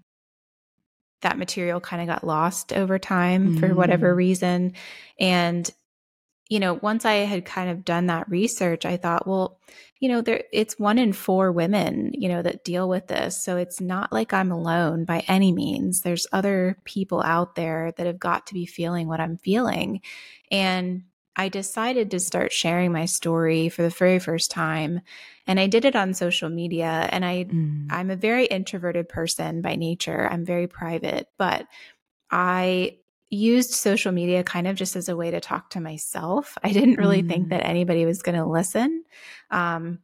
that 1.22 1.38
material 1.38 1.80
kind 1.80 2.02
of 2.02 2.08
got 2.08 2.26
lost 2.26 2.72
over 2.72 2.98
time 2.98 3.56
mm. 3.56 3.60
for 3.60 3.74
whatever 3.74 4.12
mm. 4.12 4.16
reason. 4.16 4.74
And, 5.18 5.70
you 6.48 6.60
know, 6.60 6.74
once 6.74 7.04
I 7.04 7.14
had 7.14 7.44
kind 7.44 7.70
of 7.70 7.84
done 7.84 8.06
that 8.06 8.28
research, 8.28 8.84
I 8.84 8.96
thought, 8.96 9.26
well, 9.26 9.58
you 10.00 10.08
know, 10.08 10.22
there 10.22 10.42
it's 10.52 10.78
one 10.78 10.98
in 10.98 11.12
four 11.12 11.52
women, 11.52 12.12
you 12.14 12.28
know, 12.28 12.42
that 12.42 12.64
deal 12.64 12.88
with 12.88 13.06
this. 13.06 13.42
So 13.44 13.56
it's 13.56 13.80
not 13.80 14.12
like 14.12 14.32
I'm 14.32 14.50
alone 14.50 15.04
by 15.04 15.22
any 15.28 15.52
means. 15.52 16.00
There's 16.00 16.26
other 16.32 16.78
people 16.84 17.22
out 17.22 17.54
there 17.54 17.92
that 17.96 18.06
have 18.06 18.18
got 18.18 18.46
to 18.46 18.54
be 18.54 18.66
feeling 18.66 19.08
what 19.08 19.20
I'm 19.20 19.36
feeling. 19.36 20.00
And 20.50 21.04
I 21.40 21.48
decided 21.48 22.10
to 22.10 22.20
start 22.20 22.52
sharing 22.52 22.92
my 22.92 23.06
story 23.06 23.70
for 23.70 23.80
the 23.80 23.88
very 23.88 24.18
first 24.18 24.50
time 24.50 25.00
and 25.46 25.58
I 25.58 25.68
did 25.68 25.86
it 25.86 25.96
on 25.96 26.12
social 26.12 26.50
media 26.50 27.08
and 27.10 27.24
I 27.24 27.44
mm. 27.44 27.86
I'm 27.88 28.10
a 28.10 28.16
very 28.16 28.44
introverted 28.44 29.08
person 29.08 29.62
by 29.62 29.74
nature. 29.76 30.28
I'm 30.30 30.44
very 30.44 30.66
private, 30.66 31.28
but 31.38 31.66
I 32.30 32.98
used 33.30 33.70
social 33.70 34.12
media 34.12 34.44
kind 34.44 34.66
of 34.66 34.76
just 34.76 34.96
as 34.96 35.08
a 35.08 35.16
way 35.16 35.30
to 35.30 35.40
talk 35.40 35.70
to 35.70 35.80
myself. 35.80 36.58
I 36.62 36.72
didn't 36.72 36.98
really 36.98 37.22
mm. 37.22 37.28
think 37.30 37.48
that 37.48 37.64
anybody 37.64 38.04
was 38.04 38.20
going 38.20 38.36
to 38.36 38.44
listen. 38.44 39.04
Um, 39.50 40.00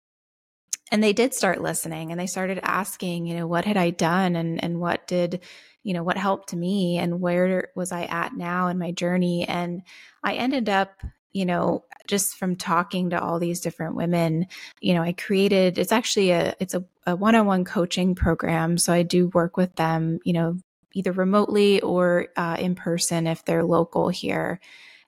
and 0.90 1.04
they 1.04 1.12
did 1.12 1.34
start 1.34 1.60
listening 1.60 2.12
and 2.12 2.18
they 2.18 2.28
started 2.28 2.60
asking, 2.62 3.26
you 3.26 3.34
know, 3.34 3.46
what 3.46 3.66
had 3.66 3.76
I 3.76 3.90
done 3.90 4.36
and 4.36 4.64
and 4.64 4.80
what 4.80 5.06
did 5.06 5.42
you 5.82 5.92
know 5.92 6.02
what 6.02 6.16
helped 6.16 6.54
me 6.54 6.96
and 6.96 7.20
where 7.20 7.68
was 7.76 7.92
I 7.92 8.04
at 8.04 8.34
now 8.34 8.68
in 8.68 8.78
my 8.78 8.92
journey 8.92 9.46
and 9.46 9.82
I 10.24 10.36
ended 10.36 10.70
up 10.70 11.02
you 11.36 11.44
know 11.44 11.84
just 12.06 12.36
from 12.36 12.56
talking 12.56 13.10
to 13.10 13.20
all 13.20 13.38
these 13.38 13.60
different 13.60 13.94
women 13.94 14.46
you 14.80 14.94
know 14.94 15.02
i 15.02 15.12
created 15.12 15.76
it's 15.76 15.92
actually 15.92 16.30
a 16.30 16.54
it's 16.60 16.72
a, 16.72 16.82
a 17.06 17.14
one-on-one 17.14 17.64
coaching 17.64 18.14
program. 18.14 18.78
So 18.78 18.92
i 18.92 19.02
do 19.02 19.28
work 19.28 19.56
with 19.56 19.76
them 19.76 20.18
you 20.24 20.32
know 20.32 20.56
either 20.94 21.12
remotely 21.12 21.82
or 21.82 22.28
uh, 22.38 22.56
in 22.58 22.74
person 22.74 23.26
if 23.26 23.44
they're 23.44 23.62
local 23.62 24.08
here. 24.08 24.60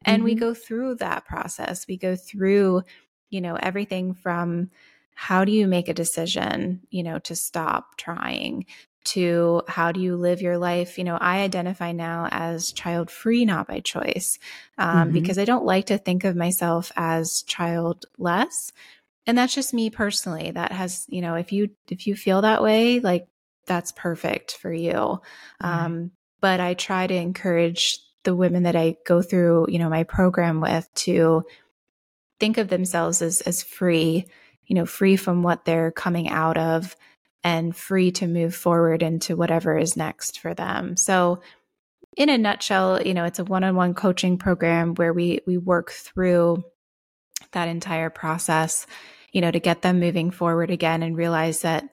And 0.02 0.18
mm-hmm. 0.18 0.24
we 0.26 0.34
go 0.34 0.52
through 0.52 0.96
that 0.96 1.24
process. 1.24 1.86
We 1.88 1.96
go 1.96 2.14
through 2.14 2.82
you 3.30 3.40
know 3.40 3.56
everything 3.56 4.12
from 4.12 4.70
how 5.14 5.44
do 5.44 5.52
you 5.52 5.66
make 5.66 5.88
a 5.88 5.94
decision 5.94 6.82
you 6.90 7.02
know 7.02 7.18
to 7.20 7.34
stop 7.34 7.96
trying 7.96 8.66
to 9.08 9.62
how 9.68 9.92
do 9.92 10.00
you 10.00 10.16
live 10.16 10.42
your 10.42 10.58
life. 10.58 10.98
You 10.98 11.04
know, 11.04 11.16
I 11.18 11.40
identify 11.40 11.92
now 11.92 12.28
as 12.30 12.72
child 12.72 13.10
free, 13.10 13.44
not 13.44 13.66
by 13.66 13.80
choice, 13.80 14.38
um, 14.76 15.04
mm-hmm. 15.04 15.12
because 15.12 15.38
I 15.38 15.44
don't 15.44 15.64
like 15.64 15.86
to 15.86 15.98
think 15.98 16.24
of 16.24 16.36
myself 16.36 16.92
as 16.96 17.42
childless. 17.42 18.72
And 19.26 19.36
that's 19.36 19.54
just 19.54 19.74
me 19.74 19.90
personally. 19.90 20.50
That 20.50 20.72
has, 20.72 21.06
you 21.08 21.20
know, 21.20 21.34
if 21.34 21.52
you 21.52 21.70
if 21.90 22.06
you 22.06 22.16
feel 22.16 22.42
that 22.42 22.62
way, 22.62 23.00
like 23.00 23.26
that's 23.66 23.92
perfect 23.92 24.56
for 24.56 24.72
you. 24.72 24.92
Mm-hmm. 24.92 25.66
Um, 25.66 26.10
but 26.40 26.60
I 26.60 26.74
try 26.74 27.06
to 27.06 27.14
encourage 27.14 28.00
the 28.24 28.34
women 28.34 28.64
that 28.64 28.76
I 28.76 28.96
go 29.06 29.22
through, 29.22 29.66
you 29.68 29.78
know, 29.78 29.88
my 29.88 30.04
program 30.04 30.60
with 30.60 30.88
to 30.94 31.44
think 32.40 32.58
of 32.58 32.68
themselves 32.68 33.22
as 33.22 33.40
as 33.42 33.62
free, 33.62 34.26
you 34.66 34.74
know, 34.74 34.86
free 34.86 35.16
from 35.16 35.42
what 35.42 35.64
they're 35.64 35.92
coming 35.92 36.28
out 36.28 36.58
of 36.58 36.96
and 37.44 37.74
free 37.74 38.10
to 38.12 38.26
move 38.26 38.54
forward 38.54 39.02
into 39.02 39.36
whatever 39.36 39.78
is 39.78 39.96
next 39.96 40.40
for 40.40 40.54
them. 40.54 40.96
So 40.96 41.40
in 42.16 42.28
a 42.28 42.38
nutshell, 42.38 43.00
you 43.02 43.14
know, 43.14 43.24
it's 43.24 43.38
a 43.38 43.44
one-on-one 43.44 43.94
coaching 43.94 44.38
program 44.38 44.94
where 44.94 45.12
we 45.12 45.40
we 45.46 45.56
work 45.56 45.90
through 45.92 46.64
that 47.52 47.68
entire 47.68 48.10
process, 48.10 48.86
you 49.32 49.40
know, 49.40 49.50
to 49.50 49.60
get 49.60 49.82
them 49.82 50.00
moving 50.00 50.30
forward 50.30 50.70
again 50.70 51.02
and 51.02 51.16
realize 51.16 51.62
that 51.62 51.88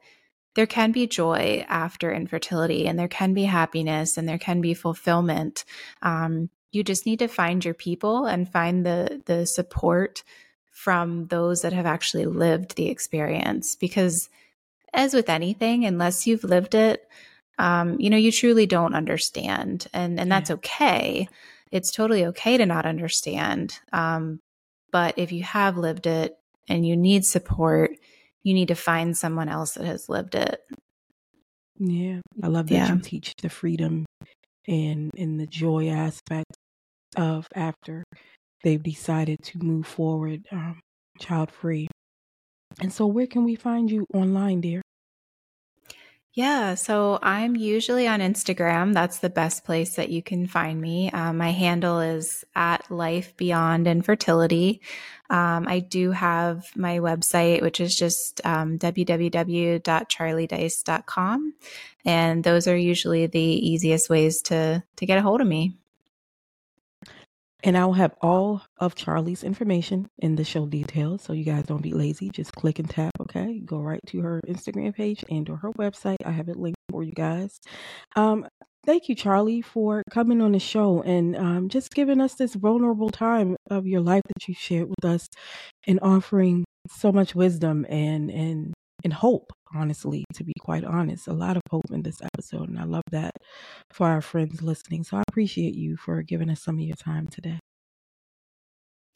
there 0.55 0.65
can 0.65 0.91
be 0.91 1.05
joy 1.05 1.65
after 1.67 2.11
infertility 2.11 2.87
and 2.87 2.97
there 2.97 3.07
can 3.07 3.33
be 3.33 3.43
happiness 3.43 4.17
and 4.17 4.27
there 4.27 4.39
can 4.39 4.61
be 4.61 4.73
fulfillment. 4.73 5.65
Um, 6.01 6.49
you 6.71 6.83
just 6.83 7.05
need 7.05 7.19
to 7.19 7.27
find 7.27 7.63
your 7.63 7.73
people 7.73 8.25
and 8.25 8.51
find 8.51 8.85
the 8.85 9.21
the 9.25 9.45
support 9.45 10.23
from 10.71 11.27
those 11.27 11.61
that 11.61 11.71
have 11.71 11.85
actually 11.85 12.25
lived 12.25 12.75
the 12.75 12.89
experience 12.89 13.75
because 13.75 14.29
as 14.95 15.13
with 15.13 15.29
anything, 15.29 15.85
unless 15.85 16.25
you've 16.25 16.43
lived 16.43 16.75
it, 16.75 17.07
um, 17.57 17.99
you 17.99 18.09
know, 18.09 18.17
you 18.17 18.31
truly 18.31 18.65
don't 18.65 18.95
understand. 18.95 19.87
And 19.93 20.19
and 20.19 20.31
that's 20.31 20.49
yeah. 20.49 20.55
okay. 20.55 21.29
It's 21.71 21.91
totally 21.91 22.25
okay 22.27 22.57
to 22.57 22.65
not 22.65 22.85
understand. 22.85 23.79
Um, 23.91 24.39
but 24.91 25.17
if 25.17 25.31
you 25.31 25.43
have 25.43 25.77
lived 25.77 26.07
it 26.07 26.37
and 26.69 26.87
you 26.87 26.95
need 26.95 27.25
support, 27.25 27.91
you 28.43 28.53
need 28.53 28.69
to 28.69 28.75
find 28.75 29.17
someone 29.17 29.49
else 29.49 29.73
that 29.73 29.85
has 29.85 30.07
lived 30.07 30.35
it. 30.35 30.61
Yeah. 31.77 32.21
I 32.41 32.47
love 32.47 32.67
that 32.67 32.75
yeah. 32.75 32.93
you 32.93 32.99
teach 32.99 33.33
the 33.41 33.49
freedom 33.49 34.05
and 34.67 35.11
and 35.17 35.39
the 35.39 35.47
joy 35.47 35.89
aspect 35.89 36.55
of 37.17 37.47
after 37.55 38.03
they've 38.63 38.81
decided 38.81 39.41
to 39.43 39.59
move 39.59 39.87
forward 39.87 40.45
um, 40.51 40.79
child 41.19 41.51
free. 41.51 41.87
And 42.81 42.91
so, 42.91 43.07
where 43.07 43.27
can 43.27 43.43
we 43.43 43.55
find 43.55 43.89
you 43.89 44.05
online, 44.13 44.61
dear? 44.61 44.81
Yeah, 46.35 46.75
so 46.75 47.17
I'm 47.21 47.55
usually 47.55 48.07
on 48.09 48.19
Instagram. 48.19 48.93
That's 48.93 49.19
the 49.19 49.29
best 49.29 49.63
place 49.63 49.95
that 49.95 50.09
you 50.09 50.21
can 50.21 50.47
find 50.47 50.81
me. 50.81 51.09
Um, 51.11 51.37
my 51.37 51.51
handle 51.51 52.01
is 52.01 52.43
at 52.55 52.91
Life 52.91 53.37
Beyond 53.37 53.87
Infertility. 53.87 54.81
Um, 55.29 55.65
I 55.65 55.79
do 55.79 56.11
have 56.11 56.65
my 56.75 56.99
website, 56.99 57.61
which 57.61 57.79
is 57.79 57.95
just 57.95 58.45
um, 58.45 58.77
www.charliedice.com, 58.77 61.53
and 62.03 62.43
those 62.43 62.67
are 62.67 62.77
usually 62.77 63.27
the 63.27 63.39
easiest 63.39 64.09
ways 64.09 64.41
to 64.43 64.83
to 64.97 65.05
get 65.05 65.17
a 65.17 65.21
hold 65.21 65.39
of 65.39 65.47
me. 65.47 65.77
And 67.65 67.75
I'll 67.75 67.93
have 67.93 68.13
all 68.21 68.61
of 68.77 68.93
Charlie's 68.93 69.43
information 69.43 70.07
in 70.19 70.35
the 70.35 70.43
show 70.43 70.67
details, 70.67 71.23
so 71.23 71.33
you 71.33 71.43
guys 71.43 71.63
don't 71.65 71.81
be 71.81 71.93
lazy. 71.93 72.29
Just 72.29 72.53
click 72.53 72.77
and 72.77 72.87
tap. 72.87 73.11
Okay, 73.19 73.59
go 73.65 73.79
right 73.79 73.99
to 74.09 74.21
her 74.21 74.39
Instagram 74.47 74.93
page 74.93 75.25
and 75.31 75.49
or 75.49 75.57
her 75.57 75.71
website. 75.71 76.17
I 76.23 76.29
have 76.29 76.47
it 76.47 76.57
linked 76.57 76.77
for 76.91 77.01
you 77.01 77.11
guys. 77.11 77.57
Um, 78.15 78.47
thank 78.85 79.09
you, 79.09 79.15
Charlie, 79.15 79.63
for 79.63 80.03
coming 80.11 80.41
on 80.41 80.51
the 80.51 80.59
show 80.59 81.01
and 81.01 81.35
um, 81.35 81.69
just 81.69 81.91
giving 81.95 82.21
us 82.21 82.35
this 82.35 82.53
vulnerable 82.53 83.09
time 83.09 83.55
of 83.71 83.87
your 83.87 84.01
life 84.01 84.21
that 84.27 84.47
you 84.47 84.53
shared 84.53 84.87
with 84.87 85.03
us, 85.03 85.27
and 85.87 85.99
offering 86.03 86.65
so 86.87 87.11
much 87.11 87.33
wisdom 87.33 87.83
and 87.89 88.29
and 88.29 88.75
and 89.03 89.11
hope. 89.13 89.51
Honestly, 89.75 90.23
to 90.33 90.43
be 90.43 90.53
quite 90.59 90.83
honest, 90.83 91.27
a 91.27 91.33
lot 91.33 91.57
of 91.57 91.63
hope 91.69 91.91
in 91.91 92.01
this 92.01 92.21
episode, 92.21 92.69
and 92.69 92.79
I 92.79 92.85
love 92.85 93.03
that 93.11 93.31
for 93.91 94.07
our 94.07 94.21
friends 94.21 94.61
listening. 94.61 95.03
So 95.03 95.17
I 95.17 95.23
appreciate 95.27 95.75
you 95.75 95.97
for 95.97 96.21
giving 96.21 96.49
us 96.49 96.61
some 96.61 96.75
of 96.75 96.81
your 96.81 96.95
time 96.95 97.27
today. 97.27 97.59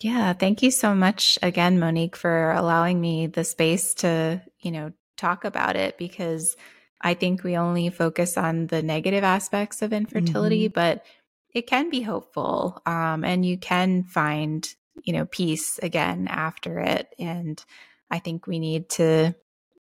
Yeah, 0.01 0.33
thank 0.33 0.63
you 0.63 0.71
so 0.71 0.95
much 0.95 1.37
again, 1.41 1.79
Monique, 1.79 2.15
for 2.15 2.51
allowing 2.51 3.01
me 3.01 3.27
the 3.27 3.43
space 3.43 3.93
to, 3.95 4.41
you 4.61 4.71
know, 4.71 4.93
talk 5.17 5.43
about 5.43 5.75
it 5.75 5.97
because 5.97 6.55
I 7.01 7.13
think 7.13 7.43
we 7.43 7.57
only 7.57 7.89
focus 7.89 8.37
on 8.37 8.67
the 8.67 8.81
negative 8.81 9.23
aspects 9.23 9.81
of 9.81 9.91
infertility, 9.91 10.67
mm-hmm. 10.67 10.73
but 10.73 11.05
it 11.53 11.67
can 11.67 11.89
be 11.89 12.01
hopeful. 12.01 12.81
Um, 12.85 13.23
and 13.23 13.45
you 13.45 13.57
can 13.57 14.03
find, 14.03 14.67
you 15.03 15.13
know, 15.13 15.25
peace 15.25 15.79
again 15.79 16.27
after 16.29 16.79
it. 16.79 17.13
And 17.19 17.63
I 18.09 18.19
think 18.19 18.47
we 18.47 18.59
need 18.59 18.89
to 18.91 19.35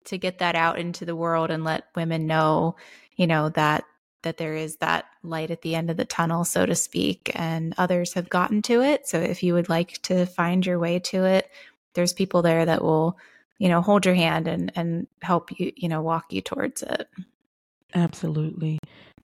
to 0.06 0.18
get 0.18 0.40
that 0.40 0.56
out 0.56 0.80
into 0.80 1.06
the 1.06 1.16
world 1.16 1.52
and 1.52 1.64
let 1.64 1.86
women 1.96 2.28
know, 2.28 2.76
you 3.16 3.28
know, 3.28 3.50
that 3.50 3.86
that 4.24 4.38
there 4.38 4.56
is 4.56 4.78
that 4.78 5.06
light 5.24 5.50
at 5.50 5.64
the 5.64 5.74
end 5.74 5.90
of 5.90 5.98
the 5.98 6.06
tunnel, 6.06 6.46
so 6.46 6.66
to 6.66 6.76
speak, 6.76 7.32
and 7.34 7.74
others 7.78 8.14
have 8.14 8.30
gotten 8.30 8.62
to 8.62 8.82
it. 8.82 9.08
So 9.08 9.20
if 9.20 9.42
you 9.42 9.56
would 9.56 9.68
like 9.68 10.00
to 10.04 10.26
find 10.28 10.64
your 10.66 10.78
way 10.78 11.00
to 11.00 11.26
it, 11.26 11.50
there's 11.96 12.14
people 12.14 12.42
there 12.44 12.66
that 12.66 12.84
will, 12.84 13.18
you 13.58 13.68
know, 13.68 13.82
hold 13.82 14.06
your 14.06 14.16
hand 14.16 14.48
and 14.48 14.72
and 14.76 15.08
help 15.22 15.52
you, 15.60 15.72
you 15.76 15.90
know, 15.90 16.02
walk 16.02 16.32
you 16.32 16.42
towards 16.42 16.84
it. 16.84 17.08
Absolutely. 17.94 18.80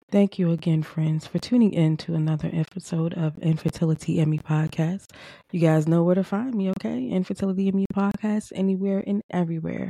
Thank 0.09 0.39
you 0.39 0.51
again, 0.51 0.83
friends, 0.83 1.27
for 1.27 1.37
tuning 1.37 1.73
in 1.73 1.97
to 1.97 2.15
another 2.15 2.49
episode 2.53 3.13
of 3.15 3.37
Infertility 3.39 4.23
ME 4.25 4.37
Podcast. 4.37 5.07
You 5.51 5.59
guys 5.59 5.85
know 5.85 6.03
where 6.03 6.15
to 6.15 6.23
find 6.23 6.55
me, 6.55 6.69
okay? 6.69 7.09
Infertility 7.09 7.69
ME 7.73 7.85
Podcast, 7.93 8.53
anywhere 8.55 9.03
and 9.05 9.21
everywhere. 9.29 9.89